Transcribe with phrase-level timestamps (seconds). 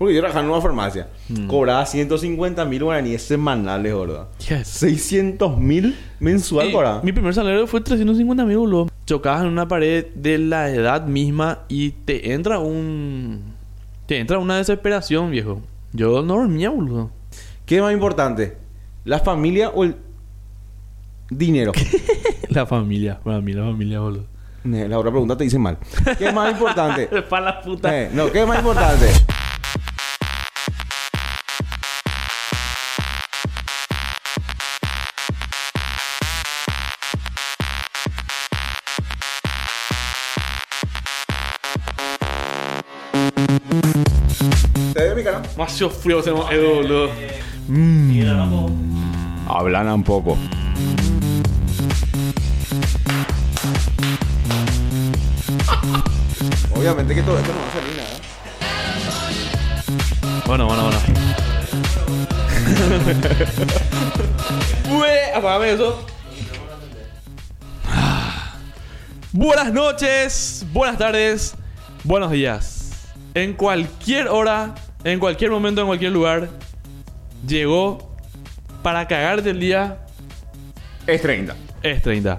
[0.00, 1.08] Porque yo trabajaba en una farmacia.
[1.28, 1.46] Mm.
[1.46, 4.28] Cobraba 150 mil guaraníes semanales, ¿verdad?
[4.48, 4.66] Yes.
[4.68, 7.02] 600 mil mensual Y cobraba.
[7.02, 8.88] mi primer salario fue 350 mil, boludo.
[9.04, 13.42] Chocabas en una pared de la edad misma y te entra un...
[14.06, 15.60] Te entra una desesperación, viejo.
[15.92, 17.10] Yo no dormía, boludo.
[17.66, 18.56] ¿Qué es más importante?
[19.04, 19.96] ¿La familia o el
[21.28, 21.72] dinero?
[22.48, 24.24] La familia, para mí la familia, boludo.
[24.64, 25.76] La otra pregunta te dice mal.
[26.16, 27.06] ¿Qué es más importante?
[27.28, 27.94] Para la puta.
[27.96, 29.06] Eh, no, ¿qué es más importante?
[45.42, 47.10] Demasiado frío tenemos Edu, boludo.
[47.68, 48.10] Mm.
[49.48, 50.36] Hablan un poco.
[56.76, 58.08] Obviamente que todo esto no va a salir nada.
[60.46, 60.98] Bueno, bueno, bueno.
[64.88, 66.06] Bue- apágame eso.
[69.32, 71.54] Buenas noches, buenas tardes,
[72.02, 72.90] buenos días.
[73.34, 76.50] En cualquier hora, en cualquier momento, en cualquier lugar,
[77.46, 78.14] llegó
[78.82, 79.98] para cagarte el día
[81.06, 81.54] Es 30.
[81.82, 82.38] es 30.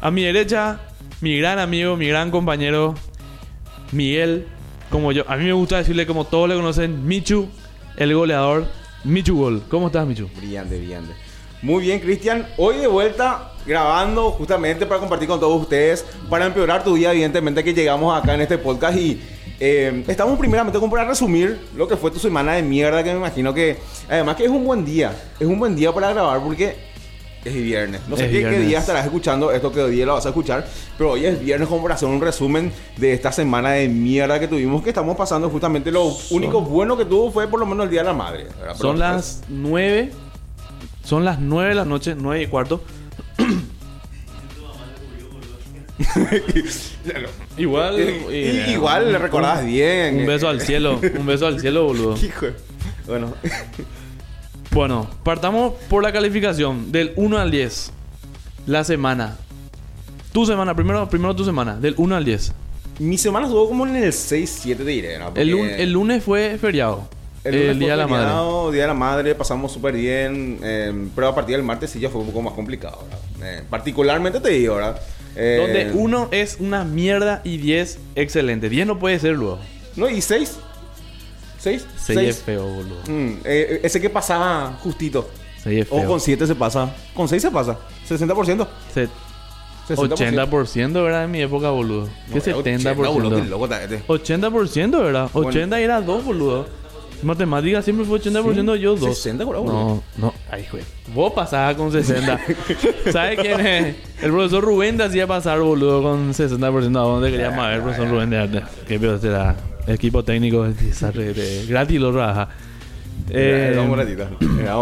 [0.00, 0.80] A mi derecha,
[1.20, 2.94] mi gran amigo, mi gran compañero,
[3.92, 4.46] Miguel.
[4.90, 7.48] Como yo, a mí me gusta decirle como todos le conocen, Michu,
[7.96, 8.66] el goleador.
[9.04, 9.62] Michu Gol.
[9.68, 10.28] ¿Cómo estás, Michu?
[10.36, 11.12] Brillante, brillante.
[11.60, 12.46] Muy bien, Cristian.
[12.56, 17.62] Hoy de vuelta grabando justamente para compartir con todos ustedes, para empeorar tu día, evidentemente
[17.62, 19.20] que llegamos acá en este podcast y
[19.64, 23.18] eh, estamos primeramente como para resumir lo que fue tu semana de mierda, que me
[23.18, 23.76] imagino que
[24.08, 26.74] además que es un buen día, es un buen día para grabar porque
[27.44, 28.00] es viernes.
[28.08, 30.66] No sé qué, qué día estarás escuchando esto, que día lo vas a escuchar,
[30.98, 34.48] pero hoy es viernes como para hacer un resumen de esta semana de mierda que
[34.48, 37.90] tuvimos, que estamos pasando justamente lo único bueno que tuvo fue por lo menos el
[37.90, 38.48] Día de la Madre.
[38.58, 40.10] Pero Son las 9.
[41.04, 42.82] Son las 9 de la noche, 9 y cuarto.
[47.56, 47.98] Igual.
[48.00, 50.20] Y- eh, igual le recordabas bien.
[50.20, 51.00] Un beso al cielo.
[51.18, 52.16] Un beso al cielo, boludo.
[52.22, 52.46] Hijo.
[53.06, 53.34] Bueno,
[54.70, 57.90] Bueno, partamos por la calificación del 1 al 10.
[58.66, 59.36] La semana.
[60.32, 62.52] Tu semana, primero, primero tu semana, del 1 al 10.
[63.00, 65.18] mi semana estuvo como en el 6-7, te diré.
[65.18, 65.32] ¿no?
[65.34, 67.06] El, lun- el lunes fue feriado.
[67.44, 68.72] El, lunes Día de la Madre.
[68.72, 70.58] Día de la Madre, pasamos súper bien.
[70.62, 73.04] eh, pero a partir del martes sí ya fue un poco más complicado.
[73.42, 75.00] Eh, particularmente te digo, ¿verdad?
[75.36, 78.68] Eh, Donde 1 es una mierda y 10 excelente.
[78.68, 79.58] 10 no puede ser luego.
[79.96, 80.58] No, y 6.
[81.58, 81.86] 6.
[81.96, 82.96] 6 es feo, boludo.
[83.44, 85.28] ese que pasaba justito.
[85.62, 86.08] 6 es O feo.
[86.08, 86.94] con 7 se pasa.
[87.14, 87.78] Con 6 se pasa.
[88.08, 88.66] 60%.
[88.92, 89.08] Se-
[89.88, 90.16] 60%.
[90.16, 92.08] 80% era en mi época, boludo.
[92.32, 92.54] ¿Qué No, 70%?
[92.56, 94.02] 80, boludo, qué loco está este.
[94.06, 95.28] 80%, ¿verdad?
[95.32, 96.66] 80 era 2, boludo.
[97.22, 99.16] Matemática siempre fue 80%, yo 2.
[99.16, 99.64] 60, boludo.
[99.64, 100.34] No, no.
[100.50, 100.82] Ay, güey.
[101.14, 102.40] Vos pasabas con 60.
[103.12, 103.96] ¿Sabes quién es?
[104.22, 106.96] El profesor Rubén te hacía pasar, boludo, con 60%.
[106.96, 108.62] ¿A dónde queríamos ver, profesor Rubén de arte?
[108.88, 109.54] Qué pedo será.
[109.86, 112.48] Equipo técnico, desastre, de- gratis lo trabaja.
[113.30, 114.28] Eh, Era una ratita.
[114.60, 114.74] Era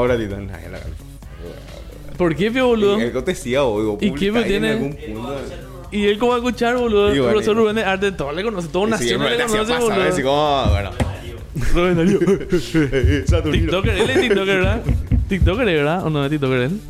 [0.70, 0.80] la-
[2.16, 2.98] ¿Por qué, pe, boludo?
[3.00, 4.70] El que te decía, oigo, ¿Y qué me ahí tiene?
[4.72, 5.36] algún punto.
[5.92, 7.14] Y él, ¿cómo va a escuchar, boludo?
[7.14, 9.78] Y El profesor y- Rubén de arte, todo le conoce, Sí, nación pero le conoce,
[9.78, 10.02] boludo.
[10.08, 10.90] así como, bueno.
[11.74, 12.18] Rubén Darío.
[13.52, 14.82] TikToker, él es TikToker, ¿verdad?
[15.28, 16.06] TikToker, ¿verdad?
[16.06, 16.80] ¿O no es TikToker él?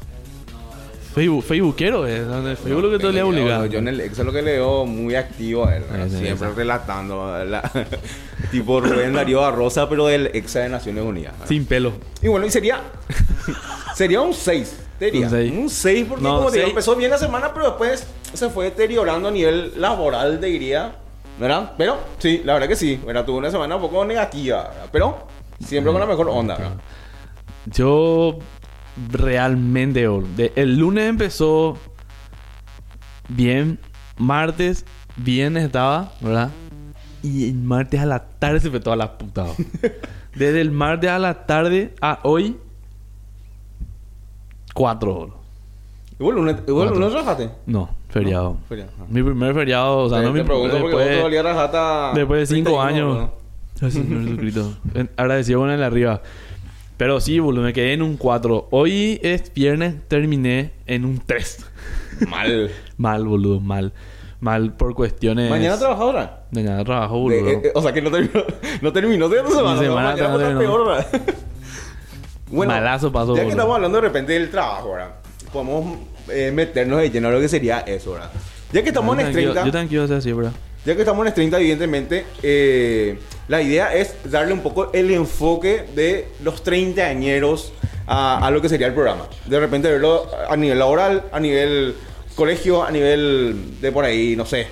[1.15, 2.21] Facebook, Facebookero, ¿eh?
[2.21, 3.66] Donde Facebook lo que todo le obliga.
[3.66, 5.82] Yo en el Excel lo que le veo muy activo a él.
[6.06, 6.56] Ese, siempre ese.
[6.56, 7.44] relatando.
[7.44, 7.69] la-
[8.53, 11.32] tipo Rubén Darío Barrosa, pero del Exa de Naciones Unidas.
[11.32, 11.48] ¿verdad?
[11.48, 11.94] Sin pelo.
[12.22, 12.81] Y bueno, y sería.
[13.97, 15.27] sería un 6, te diría.
[15.27, 15.53] Un seis.
[15.53, 16.71] Un 6, porque No, como te digo, seis.
[16.71, 20.92] empezó bien la semana, pero después se fue deteriorando a nivel laboral, te diría.
[21.41, 21.73] ¿Verdad?
[21.78, 23.01] Pero sí, la verdad que sí.
[23.05, 23.25] ¿verdad?
[23.25, 24.89] Tuve una semana un poco negativa, ¿verdad?
[24.93, 25.27] Pero
[25.59, 26.77] siempre con la mejor onda, ¿verdad?
[27.67, 28.39] Yo
[29.11, 30.06] realmente,
[30.37, 31.77] de- el lunes empezó
[33.28, 33.78] bien,
[34.19, 34.84] martes
[35.17, 36.51] bien estaba, ¿verdad?
[37.23, 39.47] Y el martes a la tarde se fue toda la puta.
[40.34, 42.57] Desde el martes a la tarde a hoy,
[44.75, 45.34] cuatro horas.
[46.21, 47.11] ¿Y vos lunes, Cuatro.
[47.11, 47.51] trabajaste?
[47.65, 48.59] No, feriado.
[48.69, 49.05] Feriado, ah.
[49.09, 52.41] Mi primer feriado, o sea, te, no te me pregunto porque vos después- rajata Después
[52.49, 53.31] de cinco 31, años.
[53.83, 54.75] Ay, Señor Jesucristo.
[55.17, 56.21] Agradecido con el de arriba.
[56.99, 58.69] Pero sí, boludo, me quedé en un 4.
[58.71, 61.65] Hoy es viernes, terminé en un 3.
[62.28, 62.71] Mal.
[62.99, 63.95] mal, boludo, mal.
[64.41, 65.49] Mal por cuestiones.
[65.49, 66.43] ¿Mañana trabajas ahora?
[66.51, 67.49] Mañana trabajo, boludo.
[67.49, 68.45] eh, eh, o sea que no terminó,
[68.83, 69.71] no terminó de tu semana.
[69.71, 69.83] Mi ¿no?
[69.83, 70.39] semana Mañana no
[72.67, 73.51] Malazo pasó, Ya que boludo.
[73.51, 75.15] estamos hablando de repente del trabajo, ¿verdad?
[75.52, 75.98] Podemos
[76.28, 78.30] eh, meternos de lleno a lo que sería eso, ¿verdad?
[78.72, 80.50] Ya que estamos yo en S30, Yo así, bro.
[80.84, 83.18] ya que estamos en S30, evidentemente, eh,
[83.48, 87.72] La idea es darle un poco el enfoque de los 30 añeros
[88.06, 89.28] a, a lo que sería el programa.
[89.47, 91.97] De repente verlo a nivel laboral, a nivel
[92.36, 94.68] colegio, a nivel de por ahí, no sé,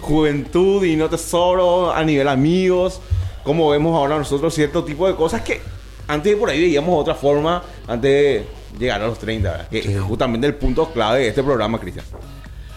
[0.00, 3.00] juventud y no tesoro, a nivel amigos,
[3.44, 5.60] como vemos ahora nosotros cierto tipo de cosas que
[6.06, 8.44] antes por ahí veíamos otra forma, antes de
[8.78, 9.68] llegar a los 30, ¿verdad?
[9.68, 12.04] que es justamente el punto clave de este programa, Cristian.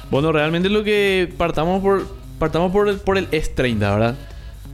[0.09, 2.05] Bueno, realmente lo que partamos por
[2.37, 4.15] partamos por el, por el S30, ¿verdad?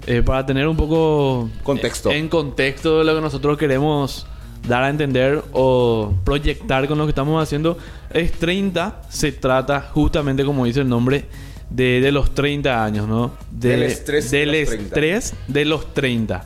[0.08, 2.12] Eh, para tener un poco Contexto.
[2.12, 4.26] en contexto de lo que nosotros queremos
[4.68, 7.78] dar a entender o proyectar con lo que estamos haciendo.
[8.14, 11.26] S30 se trata justamente, como dice el nombre,
[11.70, 13.34] de, de los 30 años, ¿no?
[13.52, 14.86] De- Del estrés de del los 30.
[14.88, 16.46] estrés de los 30.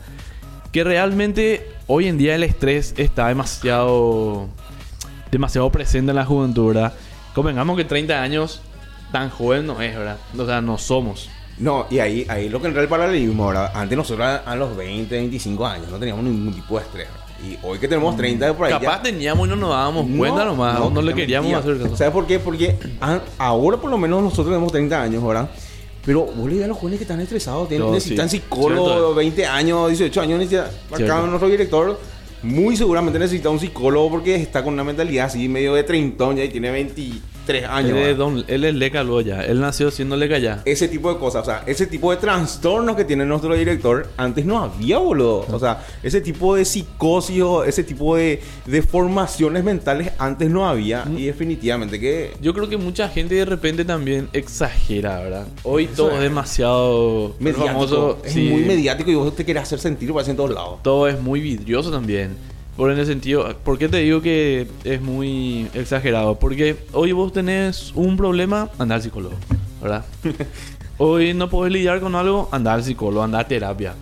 [0.72, 4.48] Que realmente hoy en día el estrés está demasiado
[5.32, 6.92] demasiado presente en la juventud, ¿verdad?
[7.34, 8.60] Convengamos que 30 años
[9.10, 10.18] tan joven no es, ¿verdad?
[10.38, 11.30] O sea, no somos.
[11.58, 13.72] No, y ahí, ahí lo que entra el paralelismo, ¿verdad?
[13.74, 17.08] Antes nosotros a, a los 20, 25 años no teníamos ningún tipo de estrés.
[17.08, 17.22] ¿verdad?
[17.44, 18.72] Y hoy que tenemos 30 por ahí.
[18.72, 21.74] ya- Capaz teníamos y no nos dábamos cuenta nomás, no, le ya queríamos mentira.
[21.74, 21.96] hacer caso.
[21.96, 22.38] ¿Sabes por qué?
[22.38, 25.48] Porque a- ahora por lo menos nosotros tenemos 30 años, ¿verdad?
[26.04, 28.38] Pero vos le a los jóvenes que están estresados, tienen, No, necesitan sí.
[28.38, 29.14] psicólogo, Cierto.
[29.14, 31.98] 20 años, 18 años, necesita, acá nuestro director
[32.42, 36.44] muy seguramente necesita un psicólogo porque está con una mentalidad así medio de treintón ya
[36.44, 36.70] y tiene
[37.46, 37.90] 23 años.
[37.98, 39.44] él, es don- él es leca luego ya.
[39.44, 40.62] Él nació siendo leca ya.
[40.64, 44.44] ese tipo de cosas, o sea, ese tipo de trastornos que tiene nuestro director, antes
[44.44, 45.46] no había, boludo.
[45.50, 51.04] O sea, ese tipo de psicosis ese tipo de, de formaciones mentales antes no había
[51.16, 52.32] y definitivamente que...
[52.40, 55.46] Yo creo que mucha gente de repente también exagera, ¿verdad?
[55.62, 56.16] Hoy Eso todo es.
[56.16, 58.18] es demasiado Mediático, famoso.
[58.24, 60.82] es sí, muy mediático y vos te querés hacer sentir parece en todos lados.
[60.82, 62.36] Todo es muy vidrioso también.
[62.76, 66.38] Por en el sentido, ¿por qué te digo que es muy exagerado?
[66.38, 69.34] Porque hoy vos tenés un problema, anda al psicólogo,
[69.82, 70.04] ¿verdad?
[70.98, 73.94] hoy no podés lidiar con algo, anda al psicólogo, anda a terapia.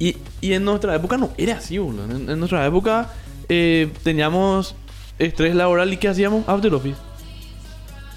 [0.00, 2.04] Y, y en nuestra época no era así, boludo.
[2.04, 3.12] En, en nuestra época
[3.48, 4.74] eh, teníamos
[5.18, 6.48] estrés laboral y ¿qué hacíamos?
[6.48, 6.98] After Office.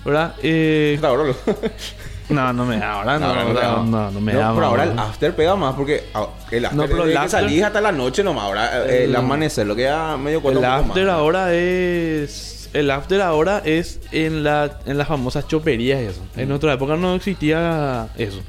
[0.04, 0.36] ¿Verdad?
[0.42, 1.00] Eh,
[2.30, 5.36] no, no me da ahora, no, no, no, no me da Pero ahora el after
[5.36, 6.06] pega más porque
[6.52, 8.46] el after No, pero el que after- salís hasta la noche nomás.
[8.46, 11.14] Ahora eh, el, El- amanecer lo queda medio cuesta El after más.
[11.16, 12.70] ahora es.
[12.74, 16.22] El after ahora es en la en las famosas choperías eso.
[16.36, 18.42] En nuestra época no existía eso.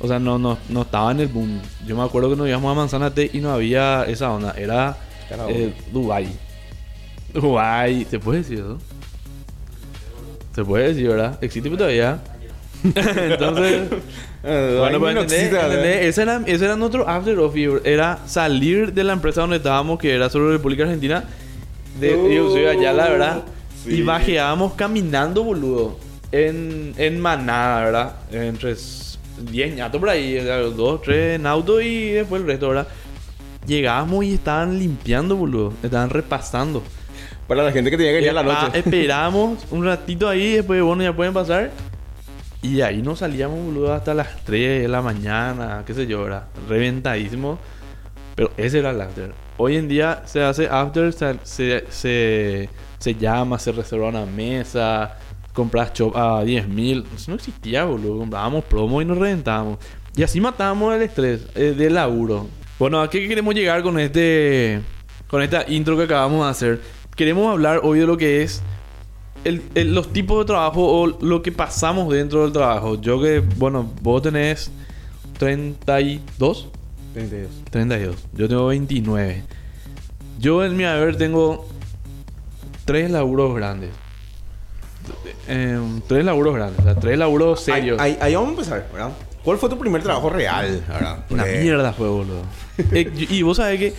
[0.00, 1.60] O sea, no, no, no estaba en el boom.
[1.86, 4.54] Yo me acuerdo que nos íbamos a Manzanate y no había esa onda.
[4.56, 4.96] Era
[5.28, 6.28] Era eh, Dubai.
[7.34, 8.04] Dubai.
[8.08, 8.78] ¿Se puede decir eso?
[10.54, 11.38] Se puede decir, ¿verdad?
[11.42, 12.18] Existe todavía.
[12.94, 13.82] Entonces.
[14.44, 15.32] Eh, Bueno, ¿entendés?
[15.44, 16.06] existe, ¿entendés?
[16.06, 17.80] Ese, era, ese era nuestro after office.
[17.84, 21.24] Era salir de la empresa donde estábamos, que era sobre República Argentina.
[22.00, 23.42] De, Uh, yo soy allá, la verdad.
[23.84, 23.94] sí.
[23.96, 25.98] Y bajeábamos caminando, boludo.
[26.30, 28.12] En, en manada, ¿verdad?
[28.30, 28.76] Entre
[29.50, 30.34] 10 ñatos por ahí.
[30.36, 32.86] 2, 3 en auto y después el resto, ¿verdad?
[33.66, 35.72] Llegábamos y estaban limpiando, boludo.
[35.82, 36.82] Estaban repasando.
[37.48, 38.78] Para la gente que tenía que ir a la Ah, noche.
[38.78, 41.70] esperamos un ratito ahí, después, bueno, ya pueden pasar.
[42.60, 46.44] Y ahí nos salíamos, boludo, hasta las 3 de la mañana, qué sé yo, ¿verdad?
[46.68, 47.58] Reventadísimo.
[48.34, 49.32] Pero ese era el after.
[49.56, 51.38] Hoy en día se hace after, se,
[51.90, 52.68] se,
[52.98, 55.16] se, llama, se reserva una mesa,
[55.52, 57.04] compras chop a 10 mil.
[57.14, 58.18] Eso no existía, boludo.
[58.18, 59.78] Comprábamos promo y nos reventábamos.
[60.16, 62.48] Y así matábamos el estrés eh, del laburo.
[62.78, 64.80] Bueno, ¿a qué queremos llegar con este
[65.28, 66.80] con esta intro que acabamos de hacer?
[67.14, 68.62] Queremos hablar hoy de lo que es
[69.48, 73.00] el- el- los tipos de trabajo o lo que pasamos dentro del trabajo.
[73.00, 74.70] Yo que, bueno, vos tenés
[75.38, 76.68] 32,
[77.14, 77.50] 32.
[77.70, 78.16] 32.
[78.34, 79.42] Yo tengo 29.
[80.38, 81.66] Yo en mi haber tengo
[82.84, 83.90] tres laburos grandes.
[85.48, 87.98] Eh, tres laburos grandes, o sea, tres laburos serios.
[88.00, 89.10] Ahí, ahí- ahí vamos a empezar, ¿verdad?
[89.42, 90.84] ¿Cuál fue tu primer trabajo real?
[90.86, 91.24] ¿verdad?
[91.30, 92.42] Una mierda fue, boludo.
[92.92, 93.94] Eh, y vos sabés que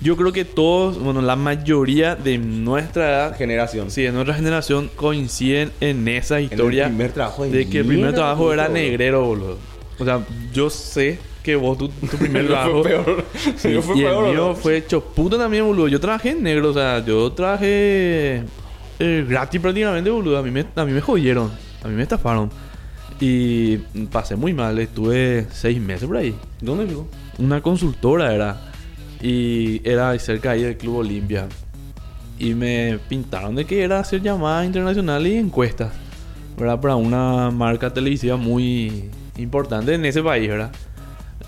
[0.00, 3.90] yo creo que todos, bueno, la mayoría de nuestra edad, Generación.
[3.90, 7.78] sí, de nuestra generación coinciden en esa En historia el primer trabajo de, de que
[7.78, 9.58] el primer trabajo era negrero, boludo.
[9.98, 10.20] O sea,
[10.52, 13.24] yo sé que vos tu, tu primer trabajo fue peor.
[13.56, 14.54] Sí, Yo fue y peor, el mío ¿no?
[14.54, 15.88] fue hecho puta también, boludo.
[15.88, 18.42] Yo trabajé en negro, o sea, yo trabajé
[18.98, 20.36] eh, gratis prácticamente, boludo.
[20.38, 21.50] A mí, me, a mí me jodieron,
[21.82, 22.50] a mí me estafaron.
[23.18, 23.78] Y
[24.12, 26.34] pasé muy mal, estuve seis meses por ahí.
[26.60, 27.08] ¿Dónde vivo?
[27.38, 28.65] Una consultora era.
[29.26, 31.48] Y era cerca ahí del Club Olimpia.
[32.38, 35.92] Y me pintaron de que era hacer llamadas internacionales y encuestas.
[36.56, 36.80] ¿Verdad?
[36.80, 40.70] Para una marca televisiva muy importante en ese país, ¿verdad?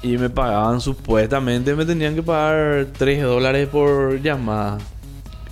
[0.02, 4.78] Y me pagaban supuestamente, me tenían que pagar 3 dólares por llamada.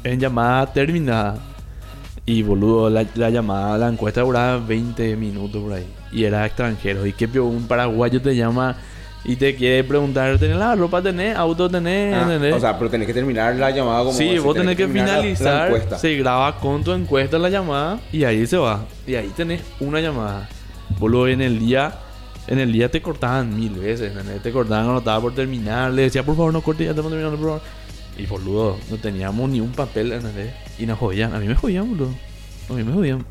[0.02, 1.38] En llamada terminada.
[2.24, 5.86] Y boludo, la, la llamada, la encuesta duraba 20 minutos por ahí.
[6.10, 7.06] Y era extranjero.
[7.06, 8.76] Y que un paraguayo te llama
[9.28, 11.02] Y te quiere preguntar, ¿tenés la ropa?
[11.02, 11.36] ¿Tenés?
[11.36, 12.14] ¿Auto tenés?
[12.14, 12.54] Ah, ¿Entendés?
[12.54, 14.94] o sea, pero tenés que terminar la llamada como sí, vos tenés que la- la
[14.94, 15.66] finalizar.
[15.66, 15.98] encuesta.
[15.98, 18.84] se graba con tu encuesta la llamada y ahí se va.
[19.06, 20.48] Y ahí tenés una llamada.
[20.98, 21.92] Boludo, en el día...
[22.48, 24.40] En el día te cortaban mil veces, ¿entendés?
[24.40, 25.90] Te cortaban cuando estaba por terminar.
[25.92, 27.62] Le decía, por favor, no corte, ya estamos terminando, por favor.
[28.16, 30.52] Y boludo, no teníamos ni un papel, ¿entendés?
[30.78, 31.34] Y nos jodían.
[31.34, 32.14] A mí me jodían, boludo.
[32.70, 33.26] A mí me jodían.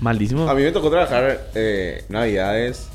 [0.00, 0.48] Malísimo.
[0.48, 2.88] A mí me tocó trabajar eh, Navidades,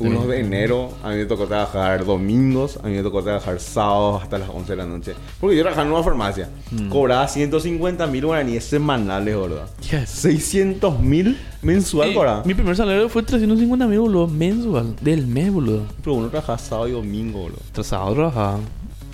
[0.00, 0.28] unos Sí.
[0.28, 0.90] de enero.
[1.02, 2.78] A mí me tocó trabajar domingos.
[2.82, 5.14] A mí me tocó trabajar sábados hasta las 11 de la noche.
[5.40, 6.48] Porque yo trabajaba en una farmacia.
[6.70, 6.88] Mm.
[6.88, 9.64] Cobraba 150 mil guaraníes semanales, boludo.
[9.90, 10.08] Yes.
[10.10, 12.42] 600 mil mensual Sí, cobraba.
[12.44, 14.96] mi primer salario fue 350 mil, boludo, mensual.
[15.00, 15.82] Del mes, boludo.
[16.02, 17.58] Pero uno trabajaba sábado y domingo, boludo.
[17.72, 18.58] Tras sábado trabajaba.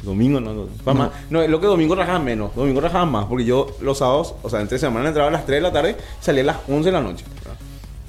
[0.02, 0.66] Domingo no, no.
[0.84, 1.10] Pa' más.
[1.30, 2.54] No, lo que domingo trabajaba menos.
[2.54, 3.24] Domingo trabajaba más.
[3.24, 5.96] Porque yo los sábados, o sea, entre semana entraba a las 3 de la tarde,
[6.20, 7.24] salía a las 11 de la noche.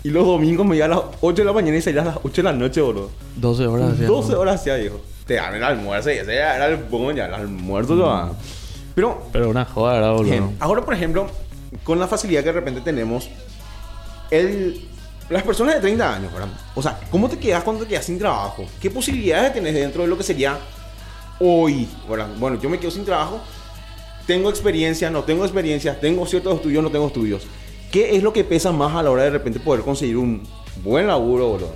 [0.06, 2.18] Y los domingos me iba a las 8 de la mañana y salía a las
[2.18, 3.10] 8 de la noche, boludo.
[3.38, 3.94] 12 horas.
[3.94, 4.40] hacía, 12 ¿no?
[4.40, 5.02] horas hacía, viejo.
[5.26, 8.34] Te dan el almuerzo y ese era el bon ya, el almuerzo lo daban.
[8.94, 10.30] Pero, Pero una joda, ¿verdad, boludo?
[10.30, 11.26] bien, ahora por ejemplo,
[11.84, 13.32] con la facilidad que de repente tenemos,
[14.30, 14.88] el,
[15.28, 16.50] las personas de 30 años, ¿verdad?
[16.76, 18.64] O sea, ¿cómo te quedas cuando te quedas sin trabajo?
[18.80, 20.60] ¿Qué posibilidades tenés dentro de lo que sería
[21.40, 21.90] hoy?
[22.08, 22.28] ¿verdad?
[22.38, 23.40] Bueno, yo me quedo sin trabajo,
[24.28, 27.48] tengo experiencia, no tengo experiencia, tengo ciertos estudios, no tengo estudios.
[27.96, 30.44] ¿Qué es lo que pesa más a la hora de repente poder conseguir un
[30.84, 31.74] buen laburo, boludo?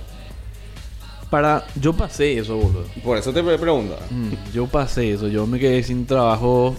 [1.30, 1.64] Para...
[1.80, 2.84] Yo pasé eso, boludo.
[3.02, 3.96] Por eso te pre- pregunto.
[4.10, 5.28] Mm, yo pasé eso.
[5.28, 6.76] Yo me quedé sin trabajo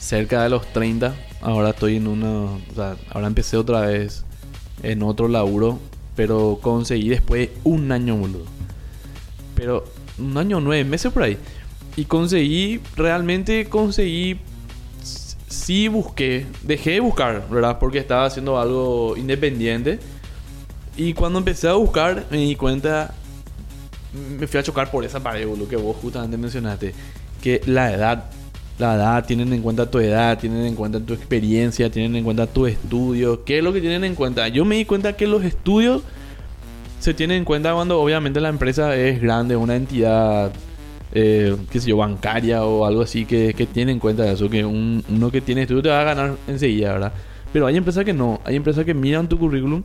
[0.00, 1.14] cerca de los 30.
[1.40, 2.46] Ahora estoy en una...
[2.46, 4.24] O sea, ahora empecé otra vez
[4.82, 5.78] en otro laburo.
[6.16, 8.44] Pero conseguí después un año, boludo.
[9.54, 9.84] Pero
[10.18, 11.38] un año, nueve meses por ahí.
[11.94, 14.40] Y conseguí, realmente conseguí...
[15.50, 17.78] Sí busqué, dejé de buscar, ¿verdad?
[17.78, 19.98] Porque estaba haciendo algo independiente.
[20.96, 23.14] Y cuando empecé a buscar, me di cuenta
[24.12, 26.94] me fui a chocar por esa pared, boludo, que vos justamente mencionaste.
[27.42, 28.24] Que la edad,
[28.78, 32.46] la edad, tienen en cuenta tu edad, tienen en cuenta tu experiencia, tienen en cuenta
[32.46, 33.44] tu estudio.
[33.44, 34.48] ¿Qué es lo que tienen en cuenta?
[34.48, 36.02] Yo me di cuenta que los estudios
[36.98, 40.52] se tienen en cuenta cuando obviamente la empresa es grande, una entidad,
[41.12, 44.64] eh, qué sé yo, bancaria o algo así, que, que tiene en cuenta eso, que
[44.64, 47.12] un- uno que tiene estudio te va a ganar enseguida, ¿verdad?
[47.52, 49.82] Pero hay empresas que no, hay empresas que miran tu currículum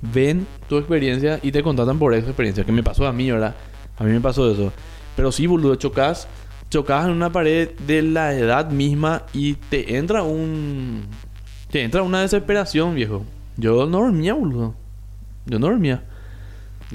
[0.00, 2.64] ven tu experiencia y te contratan por esa experiencia.
[2.64, 3.54] Que me pasó a mí, ¿verdad?
[3.98, 4.72] A mí me pasó eso.
[5.16, 6.28] Pero sí, boludo, chocas,
[6.70, 11.02] chocas en una pared de la edad misma y te entra un...
[11.70, 13.24] Te entra una desesperación, viejo.
[13.56, 14.74] Yo no dormía, boludo.
[15.46, 16.04] Yo no dormía.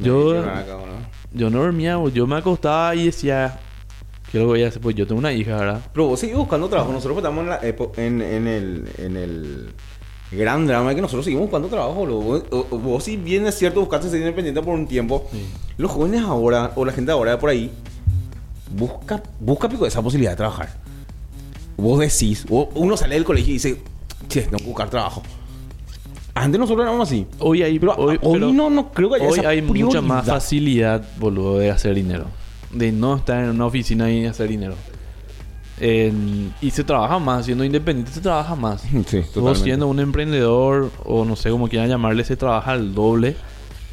[0.01, 0.97] Yo, acá, boludo.
[1.33, 1.97] Yo no dormía.
[2.13, 3.59] Yo me acostaba y decía...
[4.31, 4.81] ¿Qué lo que voy a hacer?
[4.81, 5.81] Pues yo tengo una hija, ¿verdad?
[5.91, 6.93] Pero vos seguís buscando trabajo.
[6.93, 9.73] Nosotros estamos en, la en, en el, en el
[10.31, 12.05] gran drama de que nosotros seguimos buscando trabajo.
[12.05, 15.27] Vos, vos si bien es cierto, buscaste ser independiente por un tiempo.
[15.33, 15.45] Sí.
[15.77, 17.71] Los jóvenes ahora, o la gente ahora por ahí,
[18.73, 20.69] busca, busca pico, esa posibilidad de trabajar.
[21.75, 23.81] Vos decís, o- uno sale del colegio y dice,
[24.29, 25.23] che, tengo que buscar trabajo.
[26.33, 27.27] Antes nosotros éramos así.
[27.39, 29.71] Hoy hay, Pero hoy, hoy pero no, no creo que haya hoy esa hay mucha
[29.73, 30.01] prioridad.
[30.01, 32.25] más facilidad, boludo, de hacer dinero.
[32.71, 34.75] De no estar en una oficina y hacer dinero.
[35.79, 38.81] En- y se trabaja más, siendo independiente se trabaja más.
[39.07, 39.59] Sí, Vos totalmente.
[39.63, 43.35] siendo un emprendedor, o no sé cómo quieran llamarle, se trabaja al doble.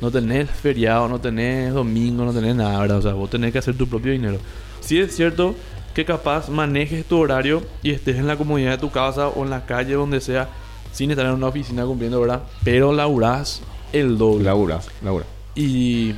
[0.01, 2.99] No tenés feriado, no tenés domingo, no tenés nada, ¿verdad?
[2.99, 4.39] O sea, vos tenés que hacer tu propio dinero.
[4.81, 5.57] Sí es cierto
[5.93, 9.51] que capaz manejes tu horario y estés en la comodidad de tu casa o en
[9.51, 10.49] la calle, donde sea,
[10.99, 12.43] sin estar en una oficina cumpliendo, ¿verdad?
[12.65, 13.63] Pero laburás
[13.93, 14.43] el doble.
[14.47, 15.25] Laura, Laura.
[15.55, 16.13] Y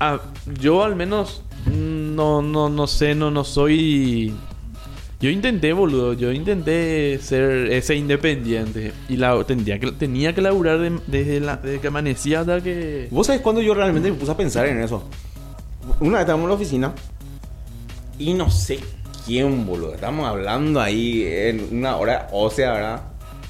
[0.00, 0.18] ah,
[0.60, 1.42] yo al menos
[1.72, 4.34] no, no, no sé, no, no soy...
[5.20, 10.80] Yo intenté, boludo, yo intenté ser ese independiente y la, tendría que, tenía que laburar
[10.80, 13.06] de- desde, la, desde que amanecía hasta que...
[13.12, 15.04] ¿Vos sabés cuándo yo realmente me puse a pensar en eso?
[16.00, 16.92] Una vez estábamos en la oficina
[18.18, 18.80] y no sé
[19.24, 19.94] quién, boludo.
[19.94, 23.02] Estábamos hablando ahí en una hora ósea, ¿verdad?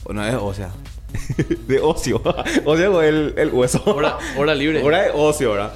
[0.05, 0.71] O no es ósea.
[1.67, 2.21] de ocio.
[2.65, 3.83] ocio con el, el hueso.
[3.87, 4.83] Hora, hora libre.
[4.83, 5.73] Hora de ocio, ¿verdad?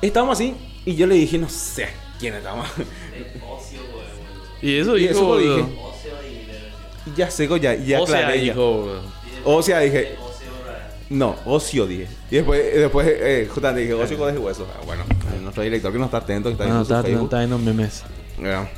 [0.00, 2.66] Estábamos así y yo le dije, no sé quién estamos.
[4.62, 5.64] Y eso Y dijo, eso lo y
[7.16, 8.44] ya sé, ya, ya O sea, aclaré.
[8.44, 8.52] ya.
[8.52, 9.00] dijo.
[9.44, 10.16] Ósea dije.
[11.10, 12.06] No, ocio dije.
[12.30, 14.66] Y después, después eh, justamente dije, ocio con el hueso.
[14.76, 15.04] Ah, bueno,
[15.40, 17.24] nuestro director que no está atento, que está Ah, viendo no, su está, Facebook.
[17.24, 18.02] está viendo memes.
[18.36, 18.70] Mira,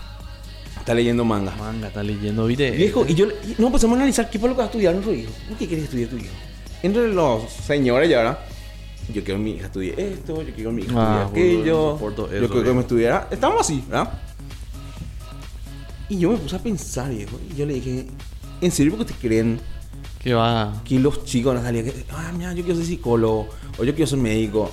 [0.80, 1.54] Está leyendo manga.
[1.56, 2.70] Manga, está leyendo, ¿viste?
[2.72, 4.92] Viejo, y yo y no empezamos a analizar qué fue lo que va a estudiar
[4.94, 5.30] nuestro hijo.
[5.58, 6.32] ¿Qué quieres estudiar tu hijo?
[6.82, 8.38] Entre los señores ya, ¿verdad?
[9.08, 11.76] Yo quiero que mi hija estudie esto, yo quiero que mi hija Ah, estudie aquello.
[11.76, 13.28] boludo, no soporto yo quiero que me estudiara.
[13.30, 14.12] Estamos así, ¿verdad?
[16.08, 17.38] Y yo me puse a pensar, viejo.
[17.52, 18.06] Y yo le dije,
[18.60, 19.60] ¿en serio porque te creen
[20.22, 20.80] Que va...
[20.84, 24.06] que los chicos nos salían que, ah, mira, yo quiero ser psicólogo, o yo quiero
[24.08, 24.70] ser médico.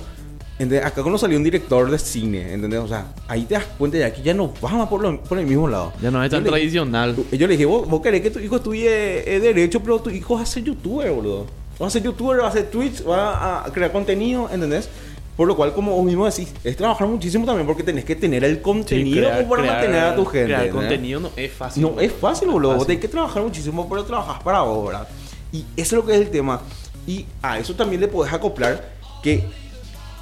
[0.58, 0.84] ¿Entendés?
[0.84, 2.80] Acá cuando salió un director de cine, ¿entendés?
[2.80, 5.46] O sea, ahí te das cuenta ya que ya no vamos por, lo- por el
[5.46, 5.92] mismo lado.
[6.02, 7.16] Ya no es tan Yo le- tradicional.
[7.32, 10.34] Yo le dije, vos, vos querés que tu hijo estudie eh, Derecho, pero tu hijo
[10.36, 11.46] va a ser youtuber, boludo.
[11.80, 14.88] Va a ser youtuber, va a hacer tweets, va a crear contenido, ¿entendés?
[15.36, 18.42] Por lo cual, como vos mismo decís, es trabajar muchísimo también porque tenés que tener
[18.42, 20.46] el Sí, contenido crear- como para crear- mantener a tu gente.
[20.46, 20.88] Crear ¿entendés?
[20.88, 21.82] contenido no es fácil.
[21.84, 22.74] No es fácil, boludo.
[22.74, 25.06] Vos tenés que trabajar muchísimo, pero trabajas para ¿verdad?
[25.52, 26.60] Y eso es lo que es el tema.
[27.06, 28.90] Y a eso también le podés acoplar
[29.22, 29.44] que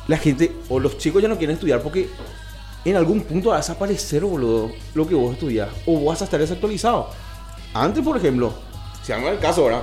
[0.08, 2.08] la gente o los chicos ya no quieren estudiar porque
[2.84, 5.68] en algún punto va a desaparecer, boludo, lo que vos estudias.
[5.86, 7.10] O vas a estar desactualizado.
[7.74, 8.52] Antes, por ejemplo,
[9.02, 9.82] si hago el caso, ¿verdad?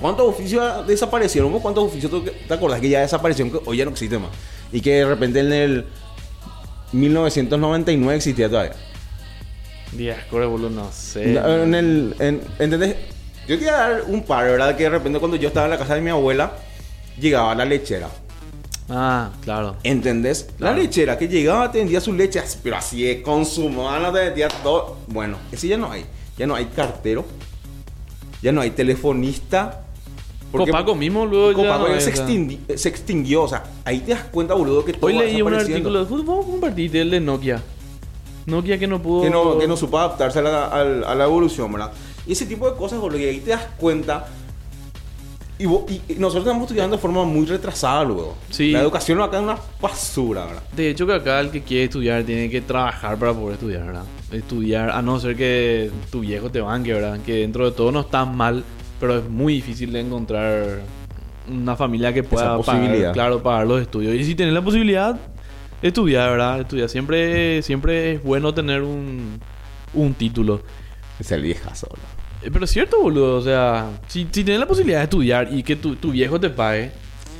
[0.00, 1.52] ¿Cuántos oficios desaparecieron?
[1.52, 2.10] ¿Vos ¿Cuántos oficios
[2.48, 3.52] te, acordás que ya desaparecieron?
[3.52, 4.30] Que hoy ya no existen más.
[4.72, 5.86] Y que de repente en el
[6.92, 8.72] 1999 existía todavía.
[9.92, 11.38] Díaz, core, boludo, no sé.
[11.38, 12.96] En el, en- ¿Entendés?
[13.46, 14.76] Yo te iba a dar un par, ¿verdad?
[14.76, 16.52] Que de repente cuando yo estaba en la casa de mi abuela,
[17.20, 18.08] llegaba la lechera.
[18.88, 19.76] Ah, claro.
[19.82, 20.48] ¿Entendés?
[20.58, 20.76] Claro.
[20.76, 24.20] La lechera que llegaba te vendía sus leches, pero así de con su mano te
[24.20, 24.96] vendía todo.
[25.06, 26.04] Bueno, ese ya no hay.
[26.36, 27.24] Ya no hay cartero.
[28.42, 29.80] Ya no hay telefonista.
[30.52, 32.26] porque Copaco mismo luego Copaco ya es, se, o sea.
[32.26, 33.42] extingui- se extinguió.
[33.44, 36.44] O sea, ahí te das cuenta, boludo, que todo Hoy leí un artículo de fútbol,
[36.44, 37.62] compartir el de Nokia.
[38.46, 39.22] Nokia que no pudo...
[39.22, 41.92] que no, que no supo adaptarse a la, a la- evolución, ¿verdad?
[42.26, 44.26] Y ese tipo de cosas, boludo, que ahí te das cuenta.
[45.64, 48.36] Y, nosotros estamos estudiando de forma muy retrasada, luego.
[48.50, 48.70] Sí.
[48.72, 50.62] La educación acá es una basura, ¿verdad?
[50.72, 54.04] De hecho que acá el que quiere estudiar tiene que trabajar para poder estudiar, ¿verdad?
[54.30, 57.18] Estudiar, a no ser que tu viejo te banque, ¿verdad?
[57.24, 58.62] Que dentro de todo no está mal,
[59.00, 60.80] pero es muy difícil de encontrar
[61.48, 64.14] una familia que pueda pagar, claro, pagar los estudios.
[64.14, 65.18] Y si tienes la posibilidad,
[65.80, 66.60] estudiar, ¿verdad?
[66.60, 66.88] Estudiar.
[66.88, 69.40] Siempre, siempre es bueno tener un,
[69.94, 70.60] un título.
[71.18, 72.23] Es el viejazo, boludo.
[72.44, 73.36] Eh, Pero es cierto, boludo.
[73.36, 76.50] O sea, si, si tienes la posibilidad de estudiar y que tu, tu viejo te
[76.50, 76.92] pague,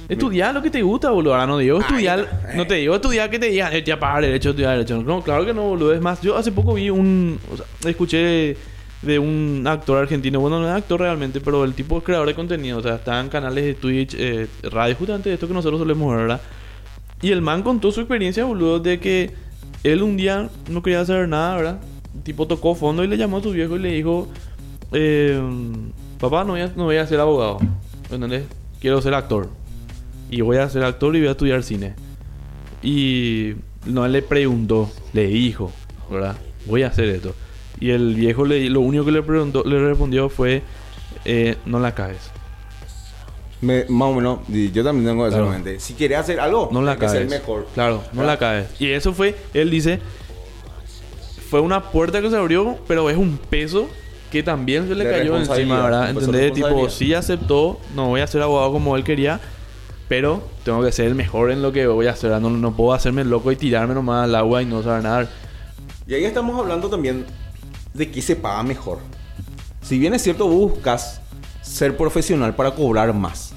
[0.09, 1.35] estudiar lo que te gusta, boludo.
[1.35, 4.23] Ahora no digo estudiar, Ay, no te digo estudiar que te digan, eh, ya pagar
[4.23, 5.03] derecho, estudiar derecho.
[5.03, 5.93] No, claro que no, boludo.
[5.93, 7.39] Es más, yo hace poco vi un.
[7.53, 8.57] O sea, escuché
[9.03, 10.41] de un actor argentino.
[10.41, 12.79] Bueno, no es actor realmente, pero el tipo es creador de contenido.
[12.79, 16.21] O sea, está en canales de Twitch, eh, radio, justamente esto que nosotros solemos ver,
[16.23, 16.41] ¿verdad?
[17.21, 19.31] Y el man contó su experiencia, boludo, de que
[19.83, 21.81] él un día no quería hacer nada, ¿verdad?
[22.15, 24.29] El tipo tocó fondo y le llamó a su viejo y le dijo,
[24.95, 25.41] eh,
[26.19, 27.59] papá, no voy, a, no voy a ser abogado,
[28.11, 28.45] ¿entendés?
[28.81, 29.49] Quiero ser actor.
[30.31, 31.95] Y voy a ser actor y voy a estudiar cine.
[32.83, 33.55] Y
[33.87, 35.71] no le preguntó, le dijo,
[36.11, 36.37] ¿verdad?
[36.67, 37.35] Voy a hacer esto.
[37.81, 40.63] Y el viejo le, lo único que le, preguntó, le respondió fue,
[41.25, 42.31] eh, no la caes.
[43.61, 45.47] Me- más o menos, y yo también tengo eso Claro.
[45.55, 45.81] en mente.
[45.81, 47.29] Si quieres hacer algo, No la caes.
[47.29, 47.67] mejor.
[47.75, 48.33] Claro, no ¿Verdad?
[48.35, 48.69] la caes.
[48.81, 50.01] Y eso fue, él dice,
[51.49, 53.89] fue una puerta que se abrió, pero es un peso
[54.35, 56.11] que también se le cayó encima, ¿verdad?
[56.11, 56.53] ¿Entendés?
[56.53, 59.39] Tipo, sí aceptó, no voy a ser abogado como él quería,
[60.09, 62.33] pero tengo que ser el mejor en lo que voy a hacer.
[62.41, 65.29] No, no puedo hacerme loco y tirarme nomás al agua y no saber nadar.
[66.09, 67.27] Y ahí estamos hablando también
[67.93, 68.99] de qué se paga mejor.
[69.83, 71.21] Si bien es cierto, buscas
[71.63, 73.53] ser profesional para cobrar más.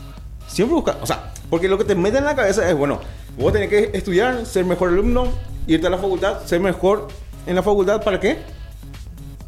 [0.47, 3.01] Siempre buscas, o sea, porque lo que te mete en la cabeza es, bueno,
[3.35, 5.27] vos tenés que estudiar, ser mejor alumno,
[5.65, 7.07] irte a la facultad, ser mejor
[7.47, 8.37] en la facultad, ¿para qué?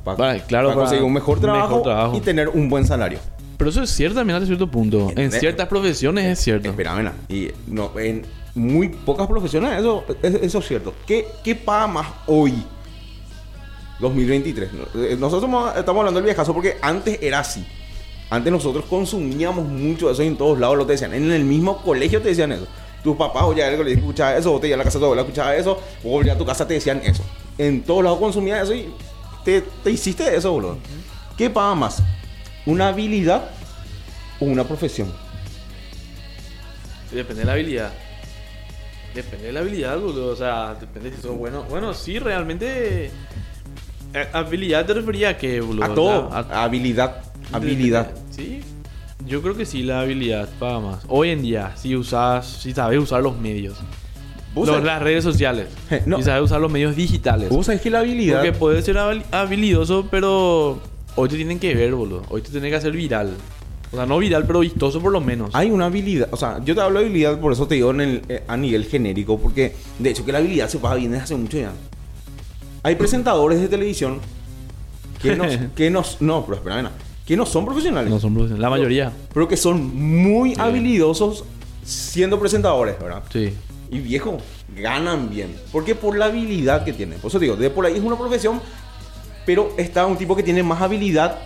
[0.03, 2.15] Pa- Para- claro, para conseguir un mejor trabajo, mejor trabajo.
[2.17, 3.19] y tener un buen salario.
[3.57, 5.11] Pero eso es cierto también hasta cierto punto.
[5.15, 6.69] En ciertas profesiones es cierto.
[6.69, 10.93] Espera, mira, y no, en muy pocas profesiones eso, es- eso es cierto.
[11.05, 12.53] ¿Qué, ¿Qué paga más hoy?
[13.99, 14.69] 2023.
[14.95, 17.65] Eh, Nosotros somos- estamos hablando del viejazo porque antes era así.
[18.29, 21.13] Antes nosotros consumíamos mucho de eso y en todos lados lo te decían.
[21.13, 22.67] En el mismo colegio te decían eso.
[23.03, 25.01] Tus papás o ya al colegio escuchaban eso, vos te ibas a la casa de
[25.01, 27.23] tu abuela escuchaba eso, o volvías a tu casa te decían eso.
[27.57, 28.89] En todos lados consumías eso y
[29.45, 30.77] te, te hiciste eso, boludo.
[31.37, 32.01] ¿Qué paga más?
[32.65, 33.49] ¿Una habilidad
[34.39, 35.11] o una profesión?
[37.11, 37.91] Depende de la habilidad.
[39.15, 40.31] Depende de la habilidad, boludo.
[40.31, 41.63] O sea, depende si sos bueno.
[41.63, 43.07] Bueno, sí, realmente.
[44.13, 45.85] eh, ¿Habilidad te refería a qué, boludo?
[45.85, 46.29] A todo.
[46.33, 47.23] A- habilidad.
[47.51, 48.11] Habilidad.
[48.31, 48.61] Sí.
[49.25, 50.99] Yo creo que sí, la habilidad paga más.
[51.07, 53.77] Hoy en día, si usas, si sabes usar los medios.
[54.55, 55.67] ¿Vos Los- las redes sociales.
[55.91, 56.17] Eh, no.
[56.17, 57.49] Si sabes usar los medios digitales.
[57.49, 58.37] Vos sabés que la habilidad.
[58.41, 60.79] Porque puedes ser habil- habilidoso, pero
[61.15, 62.23] hoy te tienen que ver, boludo.
[62.29, 63.33] Hoy te tienen que hacer viral.
[63.91, 65.49] O sea, no viral, pero vistoso por lo menos.
[65.53, 66.27] Hay una habilidad.
[66.31, 68.57] O sea, yo te hablo de habilidad, por eso te digo en el- eh, a
[68.57, 69.37] nivel genérico.
[69.39, 71.71] Porque de hecho que la habilidad se paga bien desde hace mucho ya.
[72.83, 74.19] Hay presentadores de televisión
[75.21, 75.47] que nos.
[75.75, 76.87] que nos no, pero espera, ven,
[77.25, 78.09] Que no son profesionales.
[78.09, 78.61] No son profesionales.
[78.61, 79.11] La mayoría.
[79.33, 80.61] Pero que son muy Sí.
[80.61, 81.43] habilidosos
[81.83, 83.23] siendo presentadores, ¿verdad?
[83.31, 83.53] Sí.
[83.91, 84.37] Y viejo,
[84.75, 85.55] ganan bien.
[85.71, 87.19] Porque por la habilidad que tienen.
[87.19, 88.61] Por eso digo, de por ahí es una profesión,
[89.45, 91.39] pero está un tipo que tiene más habilidad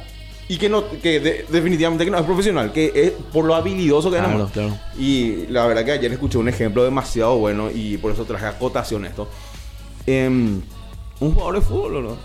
[0.50, 4.12] y que no que de- definitivamente que no es profesional, que es por lo habilidoso
[4.12, 4.78] que Claro, claro.
[5.00, 8.60] Y la verdad que ayer escuché un ejemplo demasiado bueno y por eso traje a
[8.60, 9.30] cotación esto.
[10.06, 10.62] Em,
[11.22, 12.18] un jugador de fútbol, ¿o ¿no?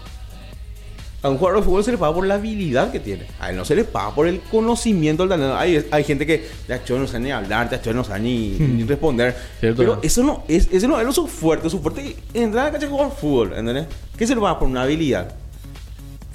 [1.20, 3.26] A un jugador de fútbol se le paga por la habilidad que tiene.
[3.40, 5.57] A él no se le paga por el conocimiento del talento.
[5.57, 8.50] Hay, hay gente que, ya, yo no sé ni hablar, ya, yo no sé ni,
[8.50, 9.37] ni responder.
[9.59, 10.02] Cierto, Pero ¿no?
[10.02, 11.68] eso no es, ese no es lo su fuerte.
[11.68, 13.87] Su fuerte es entrar a la cancha y jugar fútbol, ¿entendés?
[14.16, 15.35] ¿Qué se le paga por una habilidad?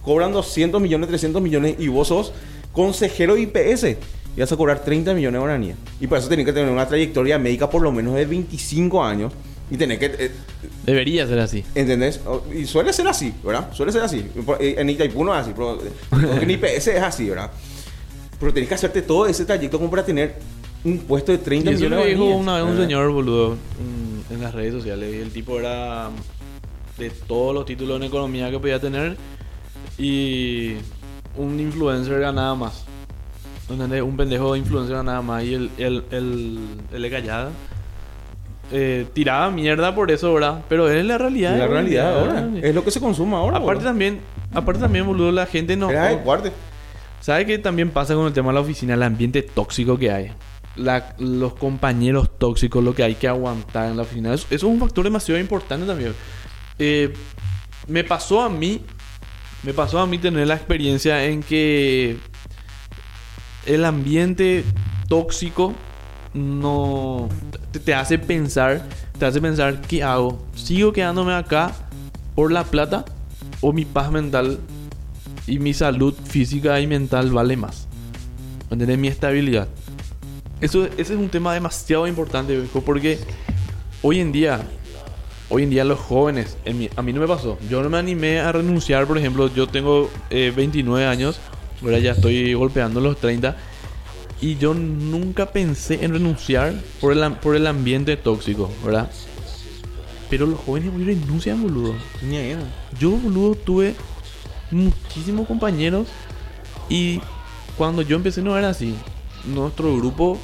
[0.02, 2.34] Cobran 200 millones, 300 millones y vos sos
[2.74, 3.86] consejero IPS.
[4.36, 5.76] Y vas a cobrar 30 millones de guaraníes.
[6.02, 9.32] Y para eso tenés que tener una trayectoria médica por lo menos de 25 años.
[9.74, 10.06] Y tenés que...
[10.06, 10.32] eh,
[10.86, 11.64] Debería ser así.
[11.74, 12.22] ¿Entendés?
[12.56, 13.74] Y suele ser así, ¿verdad?
[13.74, 14.24] Suele ser así.
[14.60, 17.50] Eh, En Itaipú no es así, pero que en IPS es así, ¿verdad?
[18.40, 20.36] Pero tenés que hacerte todo ese trayecto como para tener
[20.84, 23.58] un puesto de 30 Y eso millones de dijo una vez un señor, boludo,
[24.30, 25.12] en las redes sociales.
[25.12, 26.12] Y el tipo era
[27.00, 29.18] de todos los títulos en economía que podía tener.
[29.98, 30.74] Y
[31.36, 32.84] un influencer ganaba más.
[33.70, 34.04] ¿Entendés?
[34.04, 35.44] Un pendejo de influencer ganaba más.
[35.44, 36.60] Y el, el, el,
[36.94, 37.50] el de callada
[38.76, 40.64] eh, tiraba mierda por eso, ¿verdad?
[40.68, 41.58] Pero es la realidad.
[41.58, 42.34] La realidad ahora.
[42.42, 42.58] ¿verdad?
[42.66, 43.58] Es lo que se consuma ahora.
[43.58, 43.86] Aparte boludo.
[43.90, 44.20] también,
[44.54, 45.90] aparte también, boludo, la gente no...
[45.92, 46.20] Era.
[47.22, 48.96] ¿Sabe qué también pasa con el tema de la oficina?
[48.96, 50.32] El ambiente tóxico que hay.
[50.76, 54.34] La- los compañeros tóxicos, lo que hay que aguantar en la oficina.
[54.34, 56.14] Eso, eso es un factor demasiado importante también.
[56.80, 57.14] Eh,
[57.88, 58.82] me pasó a mí,
[59.62, 62.18] me pasó a mí tener la experiencia en que
[63.66, 64.66] el ambiente
[65.08, 65.74] tóxico
[66.34, 67.30] no
[67.86, 70.44] te, hace pensar, te hace pensar, ¿qué hago?
[70.56, 71.72] ¿Sigo quedándome acá
[72.36, 73.06] por la plata
[73.62, 74.60] o mi paz mental
[75.48, 77.88] y mi salud física y mental vale más?
[78.70, 78.98] ¿Entendés?
[78.98, 79.68] Mi estabilidad.
[80.62, 83.20] Eso, ese es un tema demasiado importante, viejo, porque
[84.02, 84.62] hoy en día,
[85.50, 86.58] hoy en día los jóvenes,
[86.96, 87.60] a mí no me pasó.
[87.70, 91.40] Yo no me animé a renunciar, por ejemplo, yo tengo eh, 29 años,
[91.84, 93.58] ahora ya estoy golpeando los 30.
[94.44, 99.10] Y yo nunca pensé en renunciar por el, por el ambiente tóxico, ¿verdad?
[100.30, 101.94] Pero los jóvenes hoy renuncian, boludo.
[103.00, 103.96] Yo, boludo, tuve
[104.70, 106.10] muchísimos compañeros
[106.90, 107.22] y
[107.78, 108.96] cuando yo empecé no era así.
[109.46, 110.38] Nuestro grupo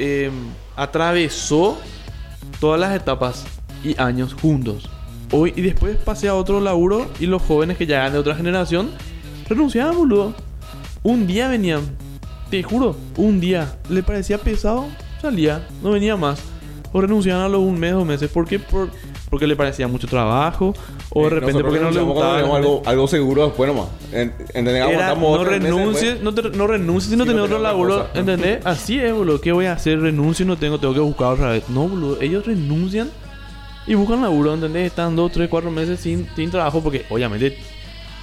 [0.00, 0.32] eh,
[0.74, 1.78] atravesó
[2.58, 3.44] todas las etapas
[3.84, 4.90] y años juntos.
[5.30, 8.34] Hoy y después pasé a otro laburo y los jóvenes que ya eran de otra
[8.34, 8.90] generación
[9.48, 10.34] renunciaban, boludo.
[11.04, 11.82] Un día venían,
[12.52, 14.84] te juro, un día le parecía pesado,
[15.22, 16.38] salía, no venía más.
[16.92, 18.28] O renunciaban a los un mes o meses.
[18.30, 18.58] ¿Por qué?
[18.58, 18.90] Por,
[19.30, 20.74] porque le parecía mucho trabajo.
[21.08, 22.56] O de Eh, repente nosotros porque no le gustaba.
[22.56, 23.88] algo, algo seguro después nomás.
[24.12, 24.86] En- ¿Entendés?
[24.90, 28.08] Era, no renuncies, no, te- no renuncies si no Si tenés no otro laburo.
[28.12, 28.66] ¿entendés?
[28.66, 29.40] Así es, boludo.
[29.40, 29.98] ¿Qué voy a hacer?
[30.00, 31.66] Renuncio, no tengo, tengo que buscar otra vez.
[31.70, 32.20] No, boludo.
[32.20, 33.08] Ellos renuncian
[33.86, 34.88] y buscan laburo, ¿entendés?
[34.88, 37.56] Están dos, tres, cuatro meses sin, sin trabajo porque, obviamente,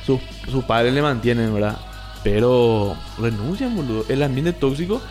[0.05, 0.19] sus
[0.51, 1.75] sus padres le mantienen, ¿verdad?
[2.23, 4.05] Pero renuncian, boludo.
[4.09, 5.01] El ambiente tóxico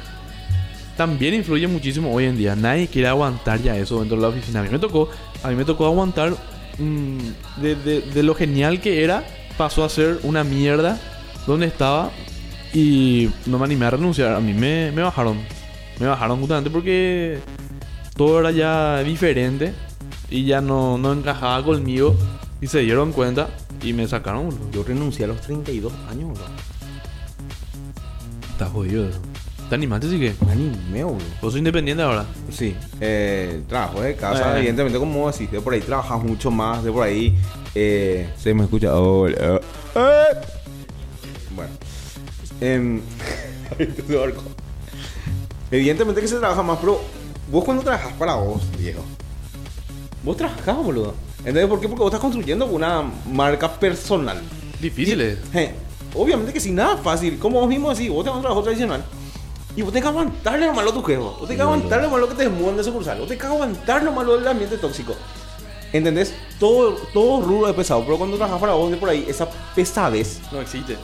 [0.99, 2.57] también influye muchísimo hoy en día.
[2.57, 4.61] Nadie quiere aguantar ya eso dentro de la oficina.
[4.61, 5.09] A mí me tocó,
[5.43, 6.35] a mí me tocó aguantar
[6.79, 7.19] mm,
[7.63, 9.25] de, lo genial que era,
[9.57, 11.01] pasó a ser una mierda
[11.47, 12.11] donde estaba
[12.75, 14.35] y no me animé a renunciar.
[14.35, 15.39] A mí me, me bajaron.
[16.01, 17.39] Me bajaron justamente porque
[18.17, 19.73] todo era ya diferente
[20.31, 22.17] y ya no, no encajaba conmigo
[22.61, 23.49] y se dieron cuenta
[23.83, 24.47] y me sacaron.
[24.47, 24.71] boludo.
[24.73, 26.68] Yo renuncié a los 32 años, bro.
[28.59, 29.21] Está jodido eso.
[29.69, 30.35] ¿Te animaste sí que?
[30.45, 31.21] Me animé, boludo.
[31.41, 32.25] ¿Vos sos independiente ahora?
[32.51, 34.59] Sí, eh, trabajo de casa, Eh.
[34.59, 37.39] evidentemente, como decís, de por ahí trabajas mucho más, de por ahí
[37.77, 38.97] eh, se me escucha.
[38.97, 39.61] Hola.
[39.95, 40.37] Eh.
[41.55, 41.71] Bueno,
[42.61, 43.01] em,
[45.71, 47.01] evidentemente que se trabaja más, pero
[47.49, 49.05] vos cuando trabajas para vos, viejo,
[50.25, 51.15] vos trabajás, boludo.
[51.39, 51.87] ¿Entendés por qué?
[51.87, 54.43] Porque vos estás construyendo una marca personal.
[54.81, 55.39] Difíciles.
[55.53, 55.75] Je,
[56.15, 59.05] obviamente que sin nada fácil, como vos mismo decís, vos tenés un trabajo tradicional.
[59.77, 61.19] Y vos tenés que aguantarle lo malo a tu jefe.
[61.21, 63.19] Vos tenés que aguantarle lo malo que te desmudan de sucursal.
[63.19, 65.15] Vos tenés que aguantar lo malo del ambiente tóxico.
[65.93, 66.35] ¿Entendés?
[66.59, 68.03] Todo, todo rubro es pesado.
[68.05, 70.97] Pero cuando trabajas para vos de por ahí, esa pesadez No existe.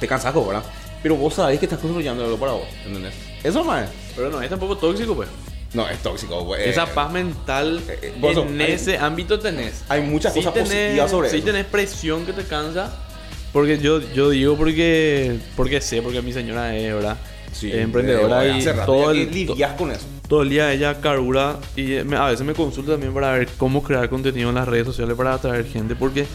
[0.00, 0.62] te cansas, ¿verdad?
[1.02, 2.64] Pero vos sabés que estás construyendo algo para vos.
[2.86, 3.14] ¿Entendés?
[3.42, 3.88] Eso más.
[4.16, 5.28] Pero no es tampoco tóxico, pues.
[5.74, 6.68] No, es tóxico, güey.
[6.68, 9.82] Esa paz mental eh, eh, en hay- ese ámbito tenés.
[9.88, 11.46] Hay muchas Sí cosas tenés- positivas sobre sí eso.
[11.46, 12.92] tenés presión que te cansa.
[13.54, 17.16] Porque yo, yo digo porque porque sé, porque mi señora es, ¿verdad?
[17.52, 20.04] Sí, Es emprendedora y todo el, lidias con eso.
[20.28, 23.82] todo el día ella carbura y me- a veces me consulta también para ver cómo
[23.82, 26.26] crear contenido en las redes sociales para atraer gente porque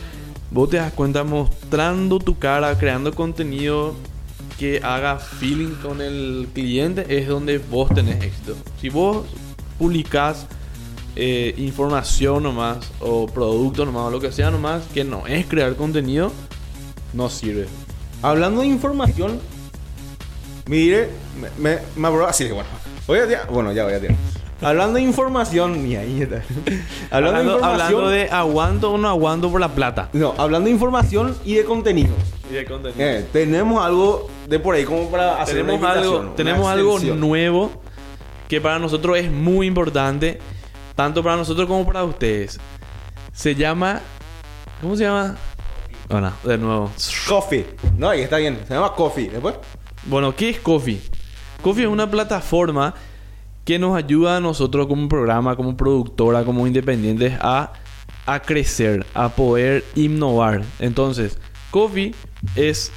[0.49, 3.95] vos te das cuenta mostrando tu cara, creando contenido
[4.57, 8.55] que haga feeling con el cliente es donde vos tenés éxito.
[8.79, 9.25] Si vos
[9.77, 10.47] publicás
[11.17, 15.75] eh, información nomás o producto nomás o lo que sea nomás que no es crear
[15.75, 16.31] contenido,
[17.13, 17.67] no sirve.
[18.21, 19.39] Hablando de información,
[20.67, 22.69] mire, me, me, me abro así, bueno.
[23.07, 24.15] Voy a tirar- bueno, ya voy a tirar.
[24.61, 26.43] Hablando de información, ni ahí está.
[27.11, 27.81] Hablando, Hablando, de información.
[27.97, 30.09] hablando de aguanto o no aguanto por la plata.
[30.13, 32.13] No, hablando de información y de contenido.
[32.49, 33.01] Y de contenido.
[33.01, 36.99] Eh, tenemos algo de por ahí como para hacer tenemos una algo, una tenemos algo
[36.99, 37.71] nuevo
[38.49, 40.39] que para nosotros es muy importante,
[40.95, 42.59] tanto para nosotros como para ustedes.
[43.31, 44.01] Se llama.
[44.81, 45.37] ¿Cómo se llama?
[46.09, 46.91] Bueno, de nuevo.
[47.27, 47.65] Coffee.
[47.97, 48.59] No, ahí está bien.
[48.67, 49.29] Se llama Coffee.
[49.29, 49.55] Después.
[50.05, 50.99] Bueno, ¿qué es Coffee?
[51.61, 52.95] Coffee es una plataforma
[53.65, 57.73] que nos ayuda a nosotros como programa, como productora, como independientes a,
[58.25, 60.63] a crecer, a poder innovar.
[60.79, 61.37] Entonces,
[61.69, 62.15] Coffee
[62.55, 62.91] es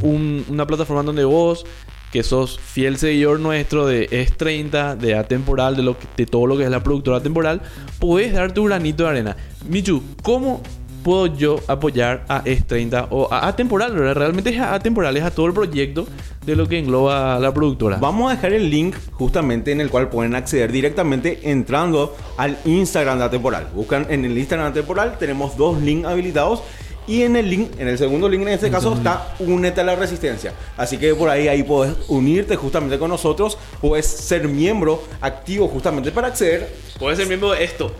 [0.00, 1.64] un- una plataforma donde vos,
[2.10, 6.56] que sos fiel seguidor nuestro de Es30, de Atemporal, de, lo que- de todo lo
[6.56, 7.62] que es la productora temporal,
[8.00, 9.36] podés dar tu granito de arena.
[9.68, 10.60] Michu, ¿cómo
[11.02, 13.92] puedo yo apoyar a Es30 o a Atemporal?
[13.92, 14.14] ¿verdad?
[14.14, 16.06] Realmente es a Atemporal, es a todo el proyecto
[16.44, 17.98] de lo que engloba la productora.
[17.98, 23.18] Vamos a dejar el link justamente en el cual pueden acceder directamente entrando al Instagram
[23.18, 23.68] de Atemporal.
[23.74, 26.62] Buscan en el Instagram de Atemporal, tenemos dos links habilitados.
[27.06, 29.96] Y en el link, en el segundo link en este caso está Únete a la
[29.96, 30.52] Resistencia.
[30.76, 33.58] Así que por ahí, ahí puedes unirte justamente con nosotros.
[33.80, 37.90] Puedes ser miembro activo justamente para acceder Puedes ser miembro de esto.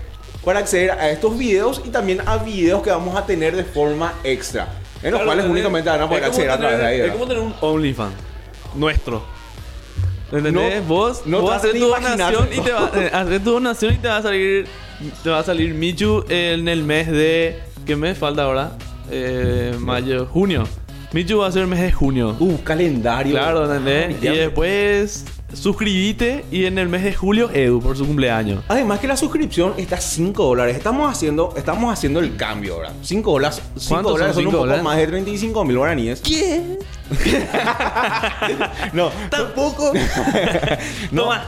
[0.44, 4.14] Para acceder a estos videos y también a videos que vamos a tener de forma
[4.24, 4.68] extra.
[5.02, 7.00] En los Claro, cuales únicamente van a poder acceder a través de ahí.
[7.00, 8.14] Es como tener un OnlyFans
[8.74, 9.22] nuestro.
[10.32, 10.82] ¿Entendés?
[10.82, 13.96] No- vos, no vos haces tu donación y te va, eh, haces tu donación y
[13.98, 14.66] te va a salir
[15.24, 18.72] te va a salir Michu en el mes de ¿qué mes falta ahora?
[19.10, 20.64] Eh, mayo, junio.
[21.12, 22.36] Michu va a ser el mes de junio.
[22.38, 23.32] Uh, calendario.
[23.32, 24.20] Claro, ¿entendés?
[24.20, 24.32] Ya.
[24.34, 28.62] Y después suscribite y en el mes de julio Edu por su cumpleaños.
[28.68, 30.76] Además que la suscripción está a 5 dólares.
[30.76, 32.92] Estamos haciendo, estamos haciendo el cambio ahora.
[33.02, 34.84] 5 dólares, 5 ¿Cuántos dólares son son un cinco poco dólares?
[34.84, 36.20] más de 35 mil guaraníes.
[36.20, 36.78] ¿Qué?
[38.92, 39.92] No, Tampoco.
[41.12, 41.22] no.
[41.22, 41.44] Toma.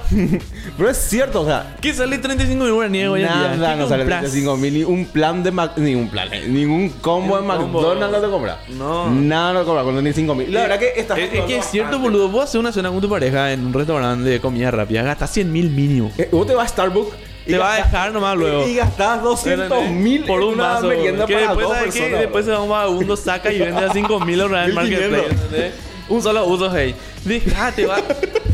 [0.76, 1.76] Pero es cierto, o sea.
[1.80, 3.54] ¿Qué sale 35 mil guaraníes hoy en día?
[3.56, 4.20] Nada, ¿Qué no sale compras?
[4.20, 4.74] 35 mil.
[4.74, 5.72] Ni un plan de Mac.
[5.76, 6.28] Ni un plan.
[6.32, 7.42] eh, Ningún combo de.
[7.46, 8.58] McDonald's no te compras.
[8.70, 9.10] No.
[9.10, 10.52] Nada no te compras con 35 mil.
[10.52, 11.18] La verdad que está.
[11.18, 12.28] Es, es que es cierto, boludo.
[12.28, 15.52] Vos haces una cena con tu pareja en un restaurante de comida rápida, gastas 100
[15.52, 16.10] mil mínimo.
[16.18, 17.14] Eh, Vos te vas a Starbucks.
[17.46, 18.66] Te va a dejar nomás luego.
[18.68, 20.88] Y gastás 200 mil por un una vaso.
[20.90, 22.08] que para después, dos ¿sabes qué?
[22.10, 25.10] Después se va un vagabundo, saca y vende a 5 mil en el 1500.
[25.10, 25.72] marketplace.
[26.08, 26.94] Un solo uso, hey.
[27.24, 27.96] Dejate, va.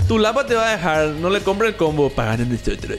[0.06, 1.06] Tu lapa te va a dejar.
[1.08, 2.08] No le compres el combo.
[2.10, 2.98] Pagan en nosotros.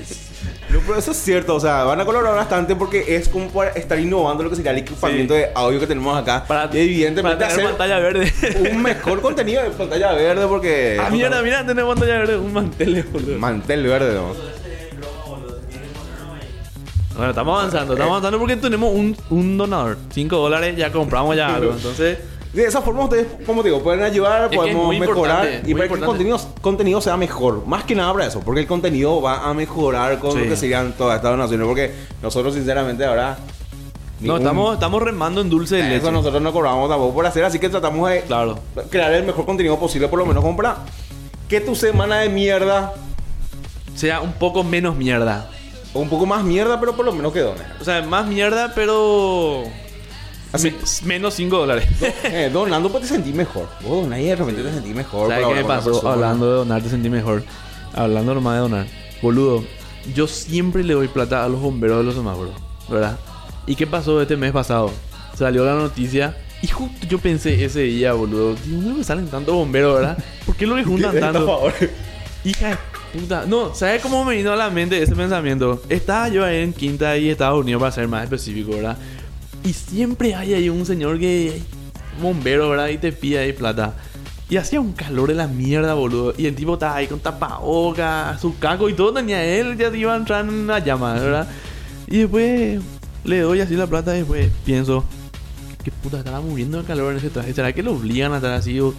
[0.69, 3.71] No, pero eso es cierto, o sea, van a colaborar bastante porque es como para
[3.71, 5.39] estar innovando lo que sería el equipamiento Sí.
[5.39, 6.45] de audio que tenemos acá.
[6.47, 8.32] Para, y evidentemente para tener hacer pantalla verde.
[8.71, 10.99] un mejor contenido de pantalla verde porque...
[11.02, 12.38] ah, mira, mira, tenemos pantalla verde.
[12.38, 13.39] Un mantel, boludo.
[13.39, 14.36] Mantel verde, ¿no?
[17.20, 19.98] Bueno, estamos avanzando, estamos avanzando porque tenemos un, un donador.
[20.10, 21.74] 5 dólares, ya compramos ya algo.
[21.74, 22.18] Entonces,
[22.54, 25.94] De esa forma ustedes, como te digo, pueden ayudar, Es podemos mejorar y para que
[25.96, 27.66] el contenido, contenido sea mejor.
[27.68, 30.40] Más que nada para eso, porque el contenido va a mejorar con Sí.
[30.40, 31.68] lo que serían todas estas donaciones.
[31.68, 33.38] Porque nosotros, sinceramente, ahora...
[34.22, 35.96] no, estamos, estamos remando en dulce de leche.
[35.98, 38.58] Eso nosotros no cobramos tampoco por hacer, así que tratamos de Claro.
[38.90, 40.78] crear el mejor contenido posible, por lo menos como para
[41.50, 42.94] que tu semana de mierda,
[43.96, 45.50] Sea un poco menos mierda.
[45.93, 47.63] O un poco más mierda, pero por lo menos que dones.
[47.82, 49.63] O sea, más mierda, pero.
[50.52, 50.71] Así,
[51.04, 51.88] me- menos 5 dólares.
[52.23, 53.67] eh, donando pues te sentís mejor.
[53.82, 55.30] Vos donás y de repente te sentís mejor.
[55.30, 56.08] ¿Sabes qué me pasó?
[56.08, 57.43] Hablando de donar, te sentí mejor.
[57.93, 58.88] Hablando nomás de donar.
[59.21, 59.63] Boludo,
[60.15, 62.54] yo siempre le doy plata a los bomberos de los semáforos,
[62.88, 63.17] ¿verdad?
[63.67, 64.91] ¿Y qué pasó este mes pasado?
[65.38, 68.56] Salió la noticia y justo yo pensé ese día, boludo.
[68.65, 70.17] Digo, ¿dónde me salen tantos bomberos, verdad?
[70.45, 71.45] ¿Por qué lo que juntan tanto?
[71.45, 71.73] favor.
[72.43, 72.78] Hija de
[73.13, 73.45] puta.
[73.45, 75.82] No, ¿sabes cómo me vino a la mente ese pensamiento?
[75.89, 78.98] Estaba yo ahí en Quinta y Estados Unidos para ser más específico, ¿verdad?
[79.63, 81.62] Y siempre hay ahí un señor que...
[82.22, 82.89] Bombero, ¿verdad?
[82.89, 83.93] Y te pide ahí plata.
[84.50, 86.34] Y hacía un calor de la mierda, boludo.
[86.38, 89.78] Y el tipo estaba ahí con tapabocas, su caco y todo tenía él.
[89.78, 91.48] Ya iba a entrar en una llama, ¿verdad?
[92.08, 92.82] Y después
[93.24, 95.06] le doy así la plata y después pienso...
[95.84, 97.54] ¿Qué puta estará muriendo de calor en ese traje?
[97.54, 98.80] ¿Será que lo obligan a estar así?
[98.82, 98.93] O...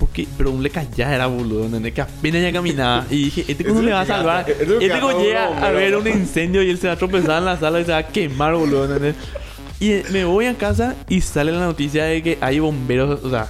[0.00, 1.92] Porque, pero un le ya era boludo, ¿entendés?
[1.92, 3.06] Que apenas ya caminaba.
[3.10, 4.50] Y dije, ¿este cómo le va a es lo que salvar?
[4.50, 7.58] Este cómo llega a ver un incendio y él se va a tropezar en la
[7.58, 9.14] sala y se va a quemar, boludo, ¿entendés?
[9.78, 13.48] Y me voy a casa y sale la noticia de que hay bomberos, o sea,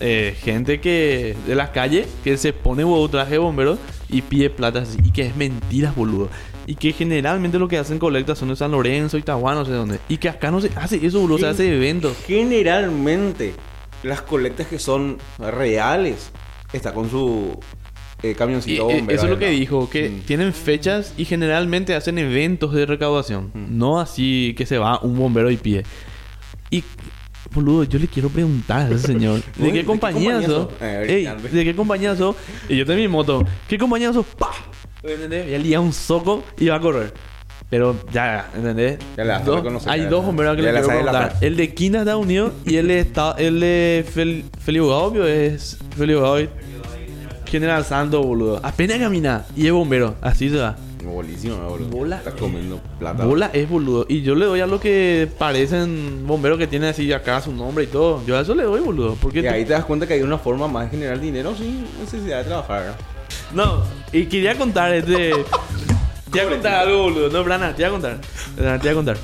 [0.00, 3.78] eh, gente que de las calles que se pone huevo traje de bombero
[4.10, 4.98] y pide plata así.
[5.02, 6.28] Y que es mentiras, boludo.
[6.66, 10.00] Y que generalmente lo que hacen colectas son de San Lorenzo, Itahuán, no sé dónde.
[10.10, 11.50] Y que acá no se hace eso, boludo, se Sí.
[11.50, 12.14] hace eventos.
[12.26, 13.54] Generalmente,
[14.02, 16.30] las colectas que son reales,
[16.72, 17.58] está con su
[18.22, 20.20] eh, Y, camioncito eh, bombero eso es lo que dijo, que Mm.
[20.26, 23.50] tienen fechas y generalmente hacen eventos de recaudación.
[23.54, 23.78] Mm.
[23.78, 25.84] No así que se va un bombero y pide.
[26.70, 26.82] Y
[27.54, 29.40] Boludo, yo le quiero preguntar a ese señor.
[29.56, 30.68] ¿De ¿de qué compañía sos?
[30.82, 31.32] Eh.
[31.50, 32.36] ¿de qué compañía sos?
[32.68, 33.42] Y yo tengo mi moto.
[33.66, 34.26] ¿Qué compañía sos?
[34.38, 34.52] ¡Pah!
[35.02, 37.14] Voy a liar un soco y va a correr.
[37.70, 38.98] Pero ya, ¿entendés?
[39.16, 41.36] Ya a Dos- reconocer, hay ya dos bomberos que le quiero preguntar.
[41.42, 45.76] El de Quina, Estados Unidos, y el de, esta- el de Fel, Felipe Gaubio es
[45.96, 46.48] Felipe Gaubio.
[47.46, 48.60] General Santo, boludo.
[48.62, 50.14] Apenas camina y es bombero.
[50.20, 50.76] Así se va.
[51.04, 51.88] Bolísimo, ¿no, boludo.
[51.88, 52.16] Bola.
[52.18, 53.24] Estás comiendo plata.
[53.24, 54.04] Bola es boludo.
[54.08, 57.84] Y yo le doy a lo que parecen bomberos que tienen así acá su nombre
[57.84, 58.22] y todo.
[58.26, 59.14] Yo a eso le doy, boludo.
[59.20, 61.84] Porque Y ahí te das cuenta que hay una forma más de generar dinero sin
[62.00, 62.94] necesidad de trabajar.
[63.54, 65.32] No, y quería contar este.
[66.32, 67.30] Te voy a contar algo, boludo.
[67.30, 68.18] No, Brana, te voy a contar.
[68.56, 69.16] Brana, te voy a contar.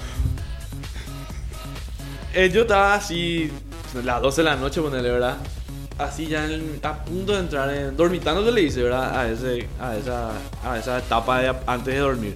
[2.34, 3.50] Eh, yo estaba así,
[4.02, 5.36] las 12 de la noche, ponele, ¿verdad?
[5.98, 7.96] Así ya en- a punto de entrar en.
[7.96, 9.16] Dormitando se le dice, ¿verdad?
[9.20, 10.30] A, ese, a, esa,
[10.64, 12.34] a esa etapa de, antes de dormir.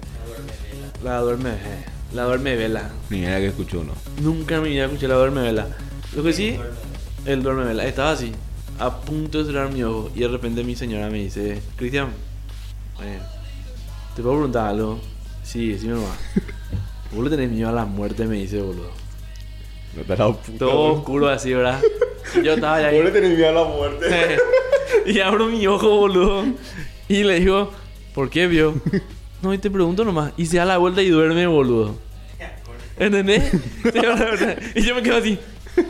[1.03, 1.49] La duerme.
[1.51, 2.89] eh, La duerme vela.
[3.09, 3.93] Ni idea que escuchó uno.
[4.21, 5.67] Nunca en mi vida escuché la duerme vela.
[6.15, 6.57] Lo que sí,
[7.25, 7.85] el duerme vela.
[7.85, 8.31] Estaba así,
[8.79, 10.09] a punto de cerrar mi ojo.
[10.15, 12.07] Y de repente mi señora me dice: Cristian,
[13.03, 13.19] eh,
[14.19, 14.99] ¿te puedo preguntar algo?
[15.43, 16.19] Sí, decime nomás.
[17.13, 18.91] Vos le tenés miedo a la muerte, me dice, boludo.
[19.95, 20.57] No te has dado puta.
[20.57, 20.93] Todo boludo.
[20.95, 21.81] oscuro así, ¿verdad?
[22.35, 22.97] Y yo estaba ahí.
[22.97, 24.37] Vos le tenés miedo a la muerte.
[25.05, 26.43] Y abro mi ojo, boludo.
[27.07, 27.71] Y le digo,
[28.13, 28.73] ¿por qué vio?
[29.41, 30.33] No, y te pregunto nomás.
[30.35, 31.95] Y se da la vuelta y duerme, boludo.
[32.97, 33.53] ¿Entendés?
[34.75, 35.39] Y yo me quedo así.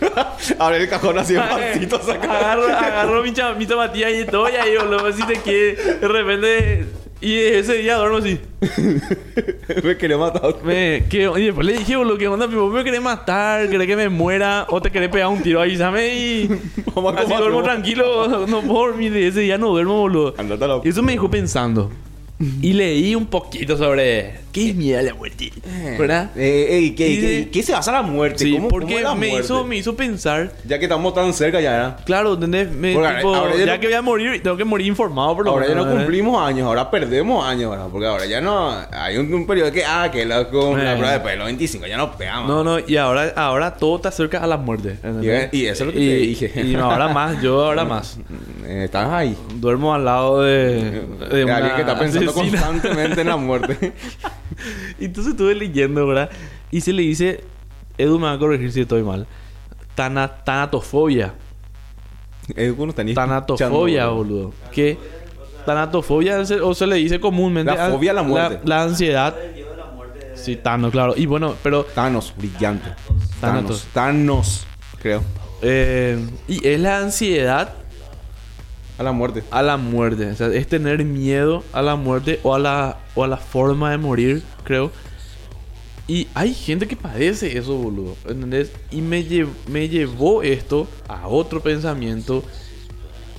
[0.60, 2.38] Abre el cajón así de eh, pasito, saca.
[2.38, 5.12] agarro, agarro mi, mi tomatilla y estoy ahí, boludo.
[5.12, 5.76] Si te quiere.
[5.76, 6.86] De repente.
[7.22, 8.40] Y ese día duermo así.
[9.84, 10.56] me quería matar.
[10.64, 12.48] Me, ¿qué- y después le dije, boludo, ¿qué onda?
[12.48, 13.70] ¿Vos me querés matar?
[13.70, 14.66] ¿Querés que me muera?
[14.70, 15.62] ¿O te querés pegar un tiro?
[15.62, 16.50] Avísame y.
[16.96, 18.46] A Así duermo tranquilo.
[18.48, 19.16] No puedo dormir.
[19.18, 20.34] Ese día no duermo, boludo.
[20.38, 20.82] Andate a la...
[20.84, 21.92] Eso me dejó pensando.
[22.62, 25.52] Y leí un poquito sobre qué es miedo a la muerte.
[25.98, 26.32] ¿Verdad?
[26.36, 28.40] Eh, ey, ¿qué, Y qué, de- qué se basa la muerte?
[28.46, 29.46] Sí, ¿Cómo, porque cómo me muerte?
[29.46, 30.52] hizo, me hizo pensar.
[30.66, 32.00] Ya que estamos tan cerca ya, ¿verdad?
[32.06, 32.72] Claro, ¿entendés?
[32.72, 35.46] Me, tipo, ahora ya ya no- que voy a morir, tengo que morir informado por
[35.46, 35.98] lo Ahora ya no ¿verdad?
[35.98, 37.88] cumplimos años, ahora perdemos años, ¿verdad?
[37.92, 38.74] Porque ahora ya no...
[38.92, 40.96] Hay un, un periodo que, ah, que la, con la Eh.
[40.96, 42.48] prueba después de los 25 ya no pegamos.
[42.48, 44.92] No, no, y ahora, ahora todo te acerca a la muerte.
[45.04, 45.50] ¿entendés?
[45.52, 46.16] Y- y eso es lo que Y- te
[46.48, 46.62] dije.
[46.66, 48.18] Y ahora más, yo ahora más.
[48.72, 49.36] Eh, estás ahí.
[49.56, 53.94] Duermo al lado de, de De una alguien que está pensando constantemente en la muerte.
[55.00, 56.30] Entonces estuve leyendo, ¿verdad?
[56.72, 57.44] Y se le dice,
[57.98, 59.28] Edu me va a corregir si estoy mal,
[59.96, 61.34] Tana- tanatofobia.
[62.56, 64.54] Cuando están Tanatofobia, boludo.
[64.72, 64.98] Que
[65.66, 68.62] tanatofobia se- o se le dice comúnmente La fobia a la muerte.
[68.68, 69.36] La, ansiedad.
[70.36, 71.14] Sí, Thanos, claro.
[71.18, 72.90] Y bueno, pero Thanos, brillante.
[73.42, 73.88] Thanos.
[73.94, 74.66] Thanos,
[75.02, 75.22] creo.
[75.62, 77.74] eh, y es la ansiedad
[79.00, 79.44] A la muerte.
[79.50, 80.28] a la muerte.
[80.30, 83.90] O sea, es tener miedo a la muerte o a la, o a la forma
[83.92, 84.92] de morir, creo.
[86.08, 88.16] Y hay gente que padece eso, boludo.
[88.28, 88.72] ¿Entendés?
[88.92, 92.44] Y me, lle- me llevó esto a otro pensamiento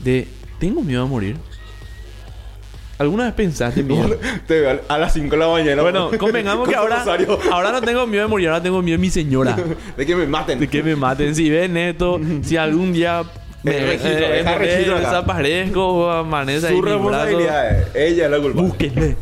[0.03, 0.27] de,
[0.59, 1.37] ¿tengo miedo a morir?
[2.99, 4.17] ¿Alguna vez pensaste miedo?
[4.47, 5.83] Te veo a las 5 de la mañana.
[5.83, 7.05] Bueno, convengamos con que ahora,
[7.53, 9.57] ahora no tengo miedo de morir, ahora tengo miedo de mi señora.
[9.97, 10.61] De que me maten.
[10.61, 11.35] De que me maten.
[11.35, 13.25] Si ven esto, si algún día
[13.63, 17.95] me, El registro, eh, me registro desaparezco amanece ahí Su responsabilidad es.
[17.95, 18.69] Ella es la culpable.
[18.69, 19.17] búsquenme.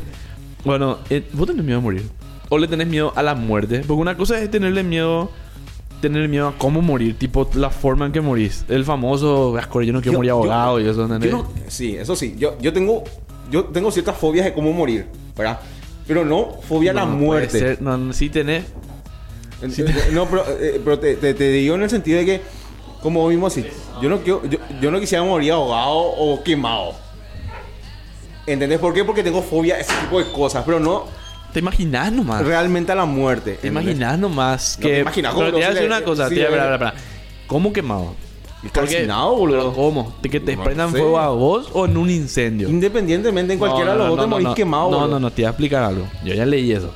[0.64, 2.02] Bueno, eh, vos tenés miedo a morir.
[2.48, 3.78] O le tenés miedo a la muerte.
[3.86, 5.30] Porque una cosa es tenerle miedo.
[6.00, 8.64] Tener miedo a cómo morir, tipo la forma en que morís.
[8.68, 11.08] El famoso, "Asco, yo no quiero Yo- morir yo- abogado y eso.
[11.08, 12.36] Yo no- sí, eso sí.
[12.38, 13.02] Yo, yo tengo
[13.50, 15.58] yo tengo ciertas fobias de cómo morir, ¿verdad?
[16.06, 17.58] Pero no fobia a la No, puede muerte.
[17.58, 17.82] ser.
[17.82, 18.64] No, no, sí tenés.
[19.60, 22.40] En- en- No, pero, eh, pero te, te- te digo en el sentido de que,
[23.02, 23.66] como vimos así,
[24.02, 26.92] yo no, quiero, yo, yo no quisiera morir ahogado o quemado.
[28.46, 29.04] ¿Entendés por qué?
[29.04, 31.04] Porque tengo fobia a ese tipo de cosas, pero no
[31.52, 32.44] Te imaginás nomás.
[32.44, 33.58] realmente a la muerte.
[33.60, 34.94] Te imaginás nomás No que.
[34.94, 36.94] te imaginas, pero ¿cómo te voy a no decir una cosa, sí, te voy a-.
[37.46, 38.14] ¿Cómo quemado?
[38.72, 39.58] Calcinado, boludo.
[39.58, 40.14] ¿Pero ¿Cómo?
[40.20, 40.98] ¿De que te No prendan sé.
[40.98, 42.68] fuego a vos o en un incendio?
[42.68, 44.54] Independientemente, en cualquiera de los dos te morís no.
[44.54, 44.90] quemado.
[44.90, 46.06] No, no, no, te voy a explicar algo.
[46.24, 46.92] Yo ya leí eso.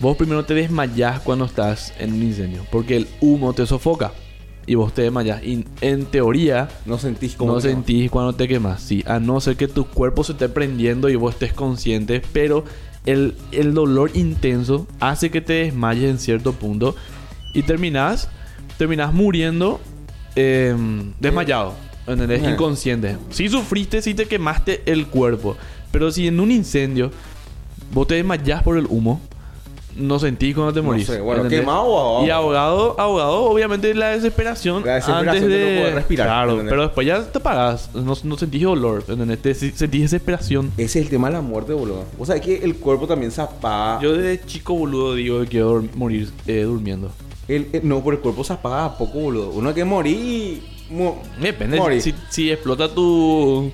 [0.00, 2.66] Vos primero te desmayás cuando estás en un incendio.
[2.70, 4.12] Porque el humo te sofoca.
[4.68, 5.42] Y vos te desmayás.
[5.42, 7.54] Y en teoría, No sentís como.
[7.54, 8.82] no sentís cuando te quemas.
[8.82, 12.20] Sí, a no ser que tu cuerpo se esté prendiendo y vos estés consciente.
[12.34, 12.64] Pero
[13.06, 16.94] el, el dolor intenso hace que te desmayes en cierto punto.
[17.54, 18.28] Y terminás,
[18.76, 19.80] terminás muriendo
[20.36, 20.76] eh,
[21.18, 21.74] desmayado.
[22.06, 22.42] ¿Entendés?
[22.42, 22.50] Eh.
[22.50, 23.16] Inconsciente.
[23.30, 25.56] Si sufriste, si te quemaste el cuerpo.
[25.90, 27.10] Pero si en un incendio
[27.94, 29.22] vos te desmayás por el humo,
[29.98, 31.06] no sentís cuando te No morís.
[31.06, 31.60] sé, bueno, ¿entendés?
[31.60, 32.26] quemado o ahogado.
[32.26, 36.50] Y ahogado, ahogado, obviamente la desesperación, La desesperación antes de de no poder respirar, Claro,
[36.52, 36.70] ¿entendés?
[36.70, 39.42] pero después ya te pagas, no, no sentís dolor, ¿entendés?
[39.42, 40.72] Te- sentís desesperación.
[40.76, 42.04] Ese es el tema de la muerte, boludo.
[42.18, 44.00] O sea, que el cuerpo también se apaga.
[44.00, 47.10] Yo desde chico boludo digo que quiero morir eh, durmiendo.
[47.48, 49.50] El, el- no, por el cuerpo se apaga a poco, boludo.
[49.50, 51.78] Uno hay que morir mo- Depende.
[51.78, 52.00] morir.
[52.02, 53.70] Si, si explota tu.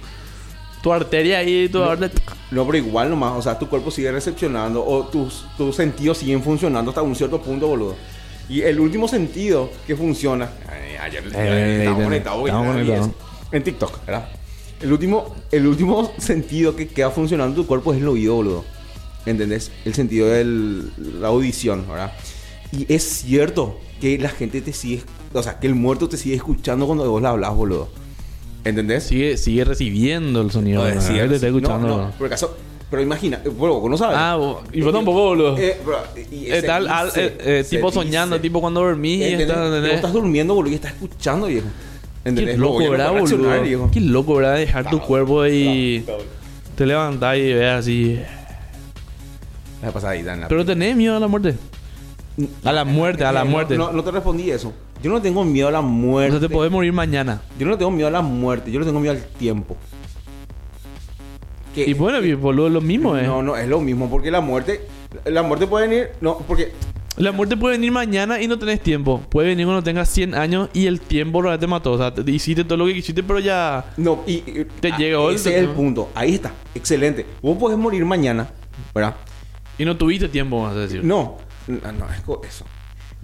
[0.84, 2.14] Tu arteria ahí, tu arteria-
[2.50, 6.42] No, pero igual nomás, o sea, tu cuerpo sigue recepcionando o tus, tus sentidos siguen
[6.42, 7.96] funcionando hasta un cierto punto, boludo.
[8.50, 10.50] Y el último sentido que funciona.
[10.68, 12.50] Ay, ayer Eh, estamos conectados,
[13.50, 14.28] En TikTok, ¿verdad?
[14.82, 18.64] El último, el último sentido que queda funcionando en tu cuerpo es el oído, boludo.
[19.24, 19.70] ¿Entendés?
[19.86, 20.44] El sentido de
[21.18, 22.12] la audición, ¿verdad?
[22.72, 26.34] Y es cierto que la gente te sigue, o sea, que el muerto te sigue
[26.36, 27.88] escuchando cuando vos le hablas, boludo.
[28.64, 29.04] ¿Entendés?
[29.04, 30.84] Sigue, sigue recibiendo el sonido.
[31.00, 31.86] Sí, Te está escuchando.
[31.86, 32.14] No, ¿verdad?
[32.16, 32.56] por acaso,
[32.90, 34.16] pero imagina, eh, bueno, vos no sabes.
[34.18, 35.58] Ah, vos- y vos tampoco, boludo.
[35.58, 35.98] Eh, bro,
[36.32, 38.00] y Eh, se tal, al- eh, tipo dice.
[38.00, 39.92] soñando, tipo cuando dormís y ¿Entendés?
[39.94, 41.66] estás, durmiendo, boludo, y estás escuchando, viejo.
[42.22, 42.58] Qué ¿Entendés?
[42.58, 43.62] loco, ya no ¿verdad, boludo?
[43.62, 43.90] viejo.
[43.92, 44.56] Qué loco, ¿verdad?
[44.56, 46.04] Dejar tu cuerpo y
[46.74, 48.18] te levantás y ves así.
[49.82, 51.54] La pasadita en la- Pero tenés miedo a la muerte.
[52.64, 53.76] A la muerte, a la muerte.
[53.76, 54.72] No, no te respondí eso.
[55.04, 56.38] Yo no tengo miedo a la O muerte.
[56.38, 57.42] sea, te podés morir mañana.
[57.58, 59.76] Yo no tengo miedo a la muerte, yo no tengo miedo al tiempo.
[61.74, 63.24] Que- Y bueno, y, boludo, lo mismo, ¿eh?
[63.26, 64.80] No, no, es lo mismo, porque la muerte.
[65.26, 66.08] La muerte puede venir.
[66.22, 66.72] No, porque.
[67.18, 69.20] La muerte puede venir mañana y no tenés tiempo.
[69.28, 71.92] Puede venir cuando tengas 100 años y el tiempo realmente te mató.
[71.92, 73.84] O sea, te- hiciste todo lo que quisiste, pero ya...
[73.98, 74.36] No, y.
[74.36, 76.08] y- Te ah, llegó el- Ese es el punto.
[76.14, 76.50] Ahí está.
[76.74, 77.26] Excelente.
[77.42, 78.48] Vos podés morir mañana,
[78.94, 79.16] ¿verdad?
[79.76, 81.04] Y no tuviste tiempo, vas a decir.
[81.04, 81.36] No,
[81.68, 82.06] no, no,
[82.42, 82.64] es eso.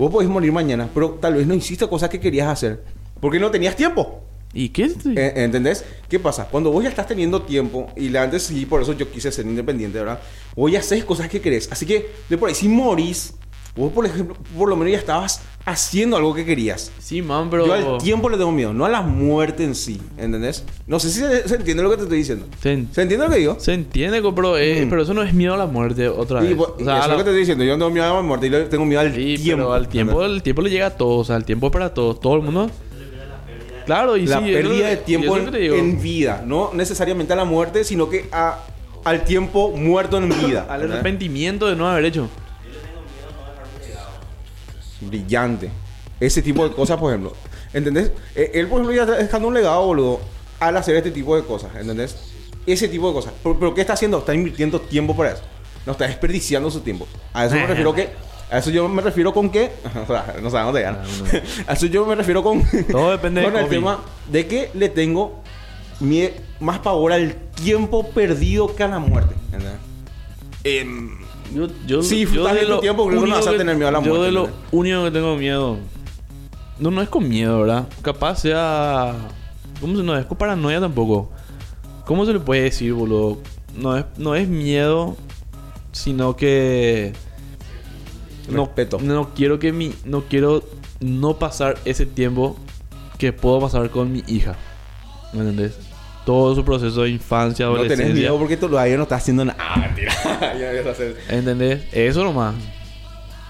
[0.00, 2.82] Vos podés morir mañana, pero tal vez no hiciste cosas que querías hacer.
[3.20, 4.22] Porque no tenías tiempo.
[4.54, 4.84] ¿Y qué?
[5.14, 5.84] Eh, ¿Entendés?
[6.08, 6.46] ¿Qué pasa?
[6.46, 9.44] Cuando vos ya estás teniendo tiempo, y la antes sí, por eso yo quise ser
[9.44, 10.18] independiente, ¿verdad?
[10.56, 11.70] Vos ya haces cosas que querés.
[11.70, 13.34] Así que, de por ahí, si morís,
[13.76, 16.90] vos, por ejemplo, por lo menos ya estabas haciendo algo que querías.
[16.98, 17.66] Sí, man, pero...
[17.66, 20.64] Yo al tiempo le tengo miedo, no a la muerte en sí, ¿entendés?
[20.86, 22.46] No sé si se, se entiende lo que te estoy diciendo.
[22.62, 23.56] Se, en- ¿Se entiende lo que digo?
[23.60, 24.88] se entiende, pero, eh, Mm.
[24.90, 26.56] pero eso no es miedo a la muerte otra Y, vez.
[26.56, 27.64] vos- O y sea, eso es la- lo que te estoy diciendo.
[27.64, 29.64] Yo no tengo miedo a la muerte, yo tengo miedo al Sí, tiempo.
[29.64, 30.36] pero al tiempo, ¿entendés?
[30.36, 31.20] el tiempo le llega a todos.
[31.20, 32.20] O sea, el tiempo es para todos.
[32.20, 32.70] Todo el mundo...
[33.86, 37.44] Claro, y la sí, pérdida de y tiempo en, en vida, no necesariamente a la
[37.44, 38.58] muerte, sino que a,
[39.04, 40.66] al tiempo muerto en vida.
[40.68, 42.28] Al arrepentimiento de no haber hecho.
[45.00, 45.70] Brillante.
[46.18, 47.34] Ese tipo de cosas, por ejemplo.
[47.72, 48.12] ¿Entendés?
[48.34, 50.20] Eh, Él, por ejemplo, ya está dejando un legado, boludo,
[50.58, 51.70] al hacer este tipo de cosas.
[51.76, 52.16] ¿Entendés?
[52.66, 53.32] Ese tipo de cosas.
[53.42, 54.18] Pero, pero ¿qué está haciendo?
[54.18, 55.42] Está invirtiendo tiempo para eso.
[55.86, 57.06] No está desperdiciando su tiempo.
[57.32, 58.10] A eso me refiero que...
[58.50, 59.70] A eso yo me refiero con que...
[60.02, 61.04] O sea, no sabemos de ganar.
[61.66, 62.62] A eso yo me refiero con...
[62.90, 63.76] Todo depende con de el COVID.
[63.76, 65.40] tema de que le tengo
[66.58, 69.34] más pavor al tiempo perdido que a la muerte.
[69.46, 69.72] ¿entendés?
[70.64, 71.18] Em,
[71.54, 73.92] Yo, yo, Sí, yo de lo tiempo, que no único vas a tener miedo a
[73.92, 74.68] la Yo muerte, de lo ¿entendés?
[74.72, 75.78] único que tengo miedo...
[76.78, 77.88] No, no es con miedo, ¿verdad?
[78.02, 79.14] Capaz sea...
[79.80, 81.30] ¿Cómo se no es con paranoia tampoco?
[82.06, 83.38] ¿Cómo se le puede decir, boludo?
[83.76, 85.16] No es, no es miedo,
[85.92, 87.12] sino que...
[88.48, 88.98] No, Respeto.
[89.00, 89.92] no quiero que mi...
[90.04, 90.62] No quiero
[91.00, 92.56] no pasar ese tiempo
[93.18, 94.56] que puedo pasar con mi hija.
[95.32, 95.78] ¿Me entendés?
[96.30, 98.06] Todo su proceso de infancia, no adolescencia.
[98.06, 99.58] tenés miedo porque todavía no estás haciendo nada.
[99.68, 100.12] Ah, mentira.
[101.28, 101.82] ¿Entendés?
[101.90, 102.54] Eso nomás.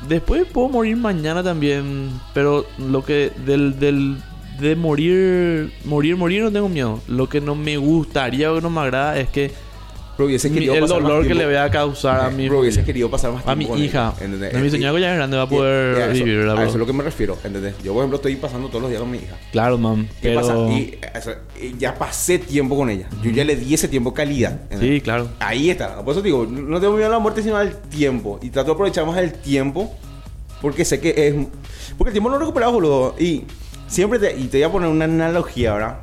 [0.08, 2.08] Después puedo morir mañana también.
[2.32, 3.32] Pero lo que.
[3.44, 3.78] Del.
[3.78, 4.16] del
[4.60, 5.74] de morir.
[5.84, 7.00] Morir, morir no tengo miedo.
[7.06, 9.52] Lo que no me gustaría o que no me agrada es que.
[10.20, 12.28] Pero hubiese mi- querido el pasar más dolor que tiempo- le voy a causar a
[12.28, 12.42] mi.
[12.46, 14.12] Pero hubiese querido pasar más A tiempo mi con hija.
[14.18, 14.54] ella, ¿entendés?
[14.54, 16.40] A mi señora que ya es grande va a y- poder y a eso- vivir,
[16.48, 17.74] A eso es lo que me refiero, ¿entendés?
[17.82, 19.36] Yo, por ejemplo, estoy pasando todos los días con mi hija.
[19.50, 20.06] Claro, man.
[20.20, 20.40] ¿Qué Pero.
[20.42, 20.54] pasa?
[20.72, 23.08] Y, eso, y ya pasé tiempo con ella.
[23.22, 24.52] Yo ya le di ese tiempo calidad.
[24.64, 24.88] ¿entendés?
[24.96, 25.28] Sí, claro.
[25.40, 26.04] Ahí está.
[26.04, 28.38] Por eso digo, no tengo miedo a la muerte, sino al tiempo.
[28.42, 29.96] Y trato de aprovechar más el tiempo.
[30.60, 31.34] Porque sé que es.
[31.96, 33.14] Porque el tiempo no lo recuperamos, boludo.
[33.18, 33.44] Y
[33.88, 34.36] siempre te.
[34.38, 35.96] Y te voy a poner una analogía, ¿verdad?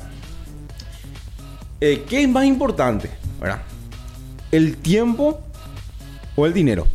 [1.79, 3.07] Eh, ¿Qué es más importante,
[3.39, 3.61] ¿verdad?
[4.51, 5.41] ¿El tiempo
[6.35, 6.87] o el dinero?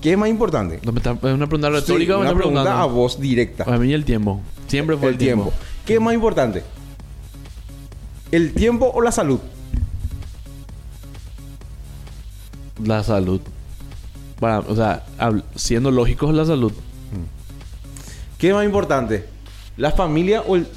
[0.00, 0.76] ¿Qué es más importante?
[0.76, 3.64] ¿Es una pregunta retórica Sí, o me una pregunta a vos directa.
[3.64, 4.40] Para mí el tiempo.
[4.68, 5.52] Siempre fue el, tiempo.
[5.84, 6.62] ¿Qué es más importante?
[8.30, 9.40] ¿El tiempo o la salud?
[12.84, 13.40] La salud.
[14.38, 15.04] Para, o sea,
[15.56, 16.72] siendo lógicos, la salud.
[18.38, 19.24] ¿Qué es más importante?
[19.76, 20.68] ¿La familia o el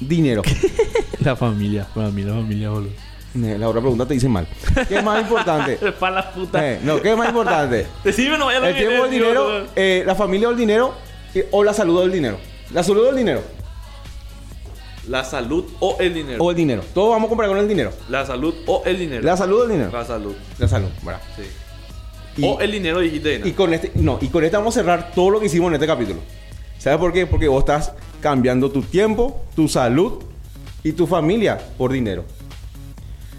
[0.00, 0.42] dinero?
[1.26, 1.86] La familia.
[1.92, 2.90] Para mí, la familia, boludo.
[3.34, 4.46] La otra pregunta te dice mal.
[4.88, 5.76] ¿Qué es más importante?
[6.00, 6.72] Para la puta.
[6.72, 7.84] Eh, no, ¿qué es más importante?
[8.04, 9.66] Decime, no vaya a ¿El tiempo o el dinero?
[9.74, 10.94] eh, ¿La familia o el dinero?
[11.34, 12.38] eh, ¿O la salud o el dinero?
[12.72, 13.42] ¿La salud o el dinero?
[15.08, 16.42] La salud o el dinero.
[16.44, 16.82] ¿O el dinero?
[16.94, 17.90] Todos vamos a comprar con el dinero.
[18.08, 19.22] La salud o el dinero.
[19.24, 19.90] ¿La salud o el dinero?
[19.92, 20.34] La salud.
[20.58, 21.20] La salud, ¿verdad?
[21.34, 21.42] Sí.
[22.42, 23.40] Y- o el dinero dijiste.
[23.40, 23.46] ¿no?
[23.48, 25.74] Y con este, no, y con este vamos a cerrar todo lo que hicimos en
[25.74, 26.20] este capítulo.
[26.78, 27.26] ¿Sabes por qué?
[27.26, 30.22] Porque vos estás cambiando tu tiempo, tu salud
[30.88, 32.24] y tu familia por dinero.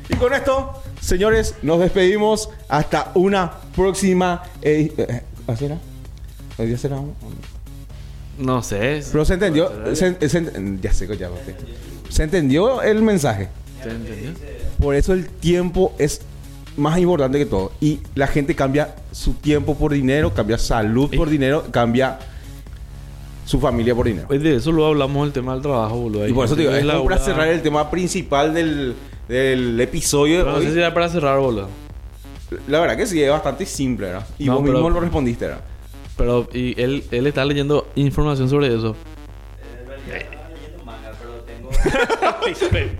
[0.09, 4.43] Y con esto, señores, nos despedimos hasta una próxima.
[4.61, 5.77] edi- eh, ¿Así era?
[6.77, 7.13] Será un-
[8.37, 9.01] No sé.
[9.11, 9.71] Pero se entendió.
[9.95, 11.29] se- se ent- ya sé ya.
[12.09, 13.47] Se entendió el mensaje.
[13.83, 14.31] ¿Te entendió?
[14.79, 16.21] Por eso el tiempo es
[16.75, 17.71] más importante que todo.
[17.81, 22.19] Y la gente cambia su tiempo por dinero, cambia salud por dinero, cambia
[23.47, 24.27] su familia por dinero.
[24.27, 26.27] Pues de eso luego hablamos del tema del trabajo, boludo.
[26.27, 28.93] Y por eso te digo, es como para cerrar el tema principal del,
[29.29, 30.73] del episodio de Pero no sé hoy.
[30.73, 31.69] si era para cerrar, boludo.
[32.67, 34.27] La verdad que sí, es bastante simple, ¿verdad?
[34.37, 35.61] Y No, vos pero- mismo lo respondiste, ¿verdad?
[36.17, 38.95] Pero y él, él está leyendo información sobre eso.
[40.07, 41.69] Leyendo manga, pero tengo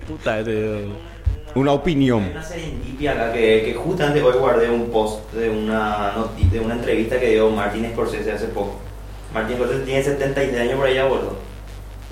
[0.08, 0.86] Puta, este...
[1.56, 2.24] Una opinión.
[2.24, 6.60] Hay una serendipia acá que, que justamente hoy guardé un post de una noti- de
[6.60, 8.80] una entrevista que dio Martin Scorsese hace poco.
[9.34, 11.36] Martin Scorsese tiene 76 años por allá, boludo.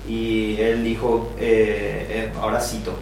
[0.08, 2.92] Y él dijo, eh, eh, ahora cito,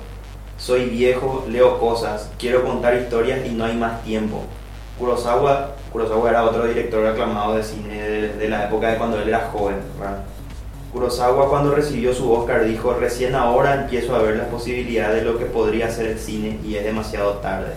[0.56, 4.42] soy viejo, leo cosas, quiero contar historias y no hay más tiempo.
[4.98, 9.50] Kurosawa, Kurosawa era otro director aclamado de cine de, la época de cuando él era
[9.52, 10.22] joven, ¿verdad?
[10.92, 15.38] Kurosawa cuando recibió su Oscar dijo, recién ahora empiezo a ver las posibilidades de lo
[15.38, 17.74] que podría ser el cine y es demasiado tarde.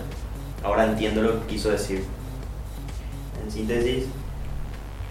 [0.63, 2.03] Ahora entiendo lo que quiso decir.
[3.43, 4.05] En síntesis,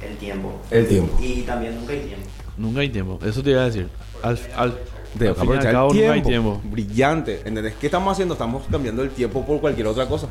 [0.02, 0.52] el tiempo.
[0.70, 1.18] El tiempo.
[1.22, 2.26] Y también nunca hay tiempo.
[2.56, 3.18] Nunca hay tiempo.
[3.24, 3.88] Eso te iba a decir.
[4.22, 4.78] Al, al,
[5.14, 6.52] De al y al aprovechar cabo el nunca hay tiempo.
[6.52, 6.70] tiempo.
[6.74, 7.40] Brillante.
[7.44, 7.74] ¿Entendés?
[7.80, 8.34] ¿Qué estamos haciendo?
[8.34, 10.28] Estamos cambiando el tiempo por cualquier otra cosa.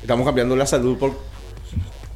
[0.00, 1.12] Estamos cambiando la salud por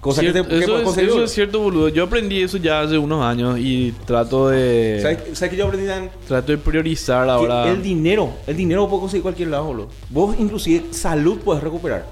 [0.00, 1.10] cosas que te que eso, puedes es, conseguir.
[1.10, 1.88] eso es cierto, boludo.
[1.88, 4.98] Yo aprendí eso ya hace unos años y trato de...
[5.02, 6.10] ¿Sabes, ¿Sabes que yo aprendí Dan?
[6.26, 7.64] Trato de priorizar ahora...
[7.64, 9.88] Que el dinero, el dinero lo puedes conseguir cualquier lado, boludo.
[10.10, 12.06] Vos inclusive salud puedes recuperar.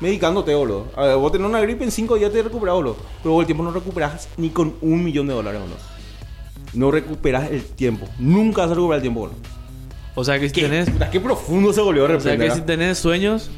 [0.00, 0.86] Medicándote, boludo.
[0.96, 2.96] A ver, vos tenés una gripe en 5 días te recuperas, boludo.
[3.22, 5.76] Pero vos el tiempo no recuperas ni con un millón de dólares, boludo.
[6.74, 8.06] No recuperas el tiempo.
[8.18, 9.36] Nunca vas a recuperar el tiempo, boludo.
[10.14, 10.90] O sea que si ¿Qué, tenés...
[10.90, 12.64] puta, qué profundo se volvió de O sea que si ¿verdad?
[12.64, 13.50] tenés sueños...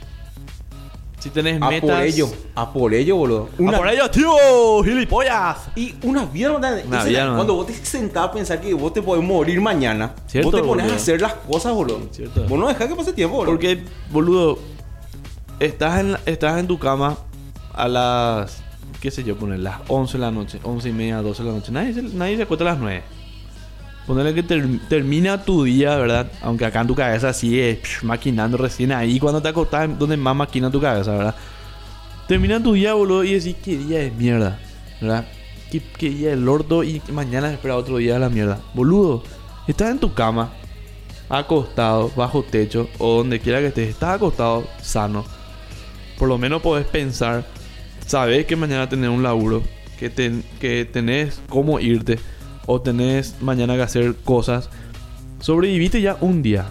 [1.18, 1.91] Si tenés a metas...
[1.91, 3.51] por ello, a por ello, boludo.
[3.68, 4.82] ¡A por ello, tío!
[4.82, 5.68] ¡Gilipollas!
[5.76, 6.57] Y una vida.
[6.57, 7.34] Una vida, ¿no?
[7.34, 10.66] Cuando vos te sentás a pensar que vos te podés morir mañana, Cierto, vos te
[10.66, 10.95] pones boludo.
[10.95, 12.01] a hacer las cosas, boludo.
[12.11, 12.47] Cierto.
[12.49, 13.53] Vos no dejás que pase tiempo, boludo.
[13.53, 14.59] Porque, boludo,
[15.61, 17.16] estás en, estás en tu cama
[17.72, 18.62] a las,
[19.00, 21.54] qué sé yo, poner las 11 de la noche, 11 y media, 12 de la
[21.54, 21.72] noche.
[21.72, 23.02] Nadie nadie se acuesta a las 9.
[24.06, 26.26] Ponerle que ter- termina tu día, ¿verdad?
[26.42, 30.34] Aunque acá en tu cabeza sigue psh, maquinando recién ahí cuando te acostás, donde más
[30.34, 31.34] maquina tu cabeza, ¿verdad?
[32.26, 34.58] Termina tu día, boludo, y decís, qué día de mierda,
[35.00, 35.26] ¿verdad?
[35.70, 38.58] Qué, día del orto y mañana espera otro día de la mierda.
[38.74, 39.22] Boludo,
[39.68, 40.50] estás en tu cama,
[41.28, 45.24] acostado, bajo techo o donde quiera que estés, estás acostado, sano.
[46.20, 47.44] Por lo menos podés pensar,
[48.06, 49.62] sabes que mañana tenés un laburo,
[49.98, 52.18] que, ten- que tenés cómo irte
[52.66, 54.68] o tenés mañana que hacer cosas.
[55.40, 56.66] Sobreviviste ya un día,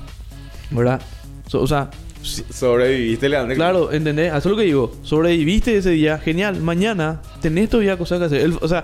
[0.70, 1.02] ¿verdad?
[1.48, 1.90] So- o sea,
[2.22, 3.56] si- Sobreviviste, Leandro.
[3.56, 4.28] Claro, ¿entendés?
[4.28, 4.92] Eso es lo que digo.
[5.02, 6.62] Sobreviviste ese día, genial.
[6.62, 8.42] Mañana tenés todavía cosas que hacer.
[8.42, 8.84] El- o sea,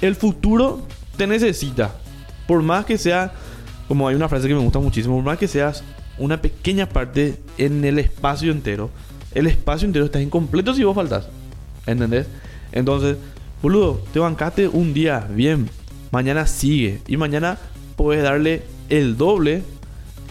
[0.00, 0.80] el futuro
[1.18, 1.94] te necesita.
[2.46, 3.32] Por más que sea,
[3.86, 5.84] como hay una frase que me gusta muchísimo, por más que seas
[6.16, 8.88] una pequeña parte en el espacio entero,
[9.34, 11.28] el espacio entero está incompleto si vos faltas.
[11.86, 12.26] ¿Entendés?
[12.72, 13.16] Entonces,
[13.62, 15.68] boludo, te bancaste un día, bien.
[16.10, 17.00] Mañana sigue.
[17.06, 17.58] Y mañana
[17.96, 19.62] puedes darle el doble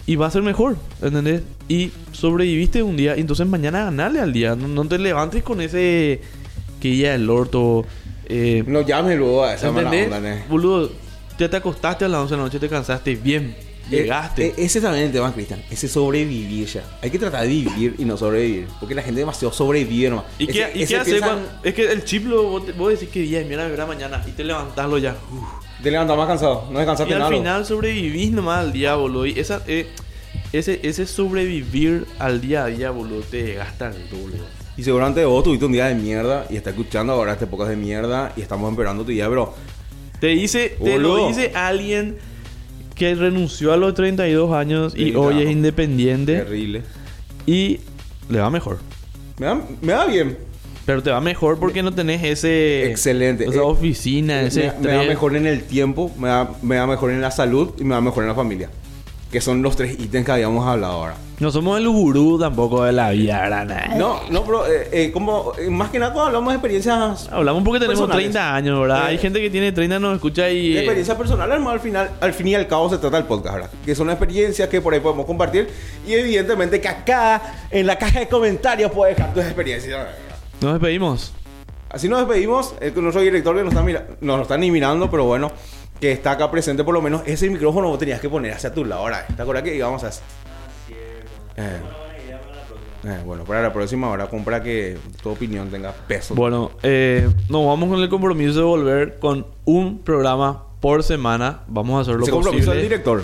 [0.06, 1.42] y va a ser mejor, ¿entendés?
[1.68, 4.54] Y sobreviviste un día, entonces mañana ganarle al día.
[4.54, 6.20] No, no te levantes con ese
[6.80, 7.84] que ya el orto.
[8.28, 10.16] Eh, No llames luego a esa mala ¿Entendés?
[10.16, 10.44] onda, ¿eh?
[10.48, 10.90] Boludo,
[11.38, 13.56] ya te acostaste a las 11 de la noche, te cansaste bien,
[13.90, 14.46] llegaste.
[14.46, 15.62] Eh, eh, ese también es el tema, Cristian.
[15.70, 16.84] Ese sobrevivir ya.
[17.02, 18.66] Hay que tratar de vivir y no sobrevivir.
[18.80, 20.24] Porque la gente demasiado sobrevive nomás.
[20.38, 21.48] ¿Y qué, Ese- y qué hace piensa- cuando.?
[21.62, 22.42] Es que el chip lo.
[22.44, 25.12] Vos, te- vos decís que día de mierda verá mañana y te levantáslo ya.
[25.32, 25.82] Uf.
[25.82, 26.64] Te levantas más cansado.
[26.70, 27.30] No Y descansaste al nada.
[27.30, 29.26] final sobrevivís nomás al día, boludo.
[29.26, 29.86] Y esa, eh,
[30.52, 34.36] ese, ese sobrevivir al día a día, boludo, te gasta el doble.
[34.78, 37.76] Y seguramente vos tuviste un día de mierda y estás escuchando ahora este podcast de
[37.76, 39.54] mierda y estamos empeorando tu día, pero
[40.20, 42.16] Te dice, te lo dice alguien
[42.96, 46.82] que renunció a los 32 años y hoy es independiente terrible.
[47.46, 47.78] y
[48.28, 48.78] le va mejor.
[49.38, 50.38] Me da, me da bien.
[50.86, 52.88] Pero te va mejor porque no tenés ese...
[52.90, 53.44] Excelente.
[53.44, 55.08] Esa Eh, oficina, ese me, me da estrés.
[55.08, 58.00] mejor en el tiempo, me da, me da mejor en la salud y me da
[58.00, 58.70] mejor en la familia.
[59.36, 61.14] Que son los tres ítems que habíamos hablado ahora.
[61.40, 63.94] No somos el gurú tampoco de la vida, ¿verdad?
[63.98, 67.62] No, no, pero eh, eh, como, eh, más que nada cuando hablamos de experiencias, Hablamos
[67.62, 68.30] porque tenemos Personales.
[68.32, 69.04] 30 años, ¿verdad?
[69.04, 70.72] Hay gente que tiene 30 nos escucha y...
[70.72, 73.56] de experiencias personales, hermano, al final, al fin y al cabo se trata el podcast,
[73.56, 73.70] ¿verdad?
[73.84, 75.68] Que son experiencias que por ahí podemos compartir
[76.06, 79.98] y evidentemente que acá en la caja de comentarios puedes dejar tus experiencias.
[79.98, 80.14] ¿verdad?
[80.62, 81.34] Nos despedimos.
[81.90, 82.74] Así nos despedimos.
[82.80, 85.52] El nuestro director que nos está, mira- no, nos está ni mirando, pero bueno,
[86.00, 87.22] que está acá presente por lo menos.
[87.26, 89.26] Ese micrófono vos tenías que poner hacia tu lado ahora.
[89.34, 90.10] ¿Te acuerdas que íbamos a?
[90.10, 90.24] Cierto.
[91.56, 91.80] Eh.
[93.04, 96.34] Eh, bueno, para la próxima hora, compra que tu opinión tenga peso.
[96.34, 101.60] Bueno, eh, nos vamos con el compromiso de volver con un programa por semana.
[101.68, 102.82] Vamos a hacer lo Ese compromiso del posible.
[102.88, 103.22] director.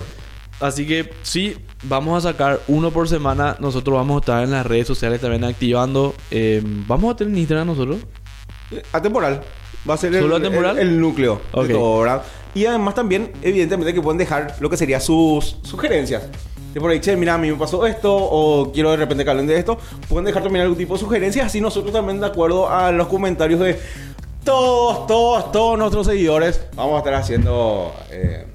[0.61, 3.57] Así que sí, vamos a sacar uno por semana.
[3.59, 6.15] Nosotros vamos a estar en las redes sociales también activando.
[6.31, 7.97] Eh, vamos a tener Instagram nosotros.
[8.93, 9.41] Atemporal.
[9.89, 10.77] Va a ser el, ¿Solo atemporal?
[10.79, 11.65] el- el núcleo Ok.
[11.67, 12.23] de todo, ¿verdad?
[12.55, 16.23] Y además también, evidentemente, que pueden dejar lo que serían sus sugerencias.
[16.73, 19.29] De por ahí, che, mira, a mí me pasó esto, o quiero de repente que
[19.29, 19.77] hablen de esto.
[20.09, 23.59] Pueden dejar también algún tipo de sugerencias, así nosotros también, de acuerdo a los comentarios
[23.59, 23.79] de
[24.43, 27.93] todos, todos, todos nuestros seguidores, vamos a estar haciendo...
[28.09, 28.45] eh,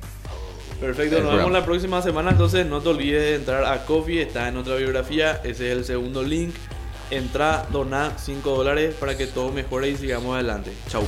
[0.80, 2.30] Perfecto, nos vemos la próxima semana.
[2.30, 5.40] Entonces, no te olvides de entrar a Coffee, está en otra biografía.
[5.42, 6.54] Ese es el segundo link.
[7.10, 10.72] Entra, dona 5 dólares para que todo mejore y sigamos adelante.
[10.88, 11.02] Chau.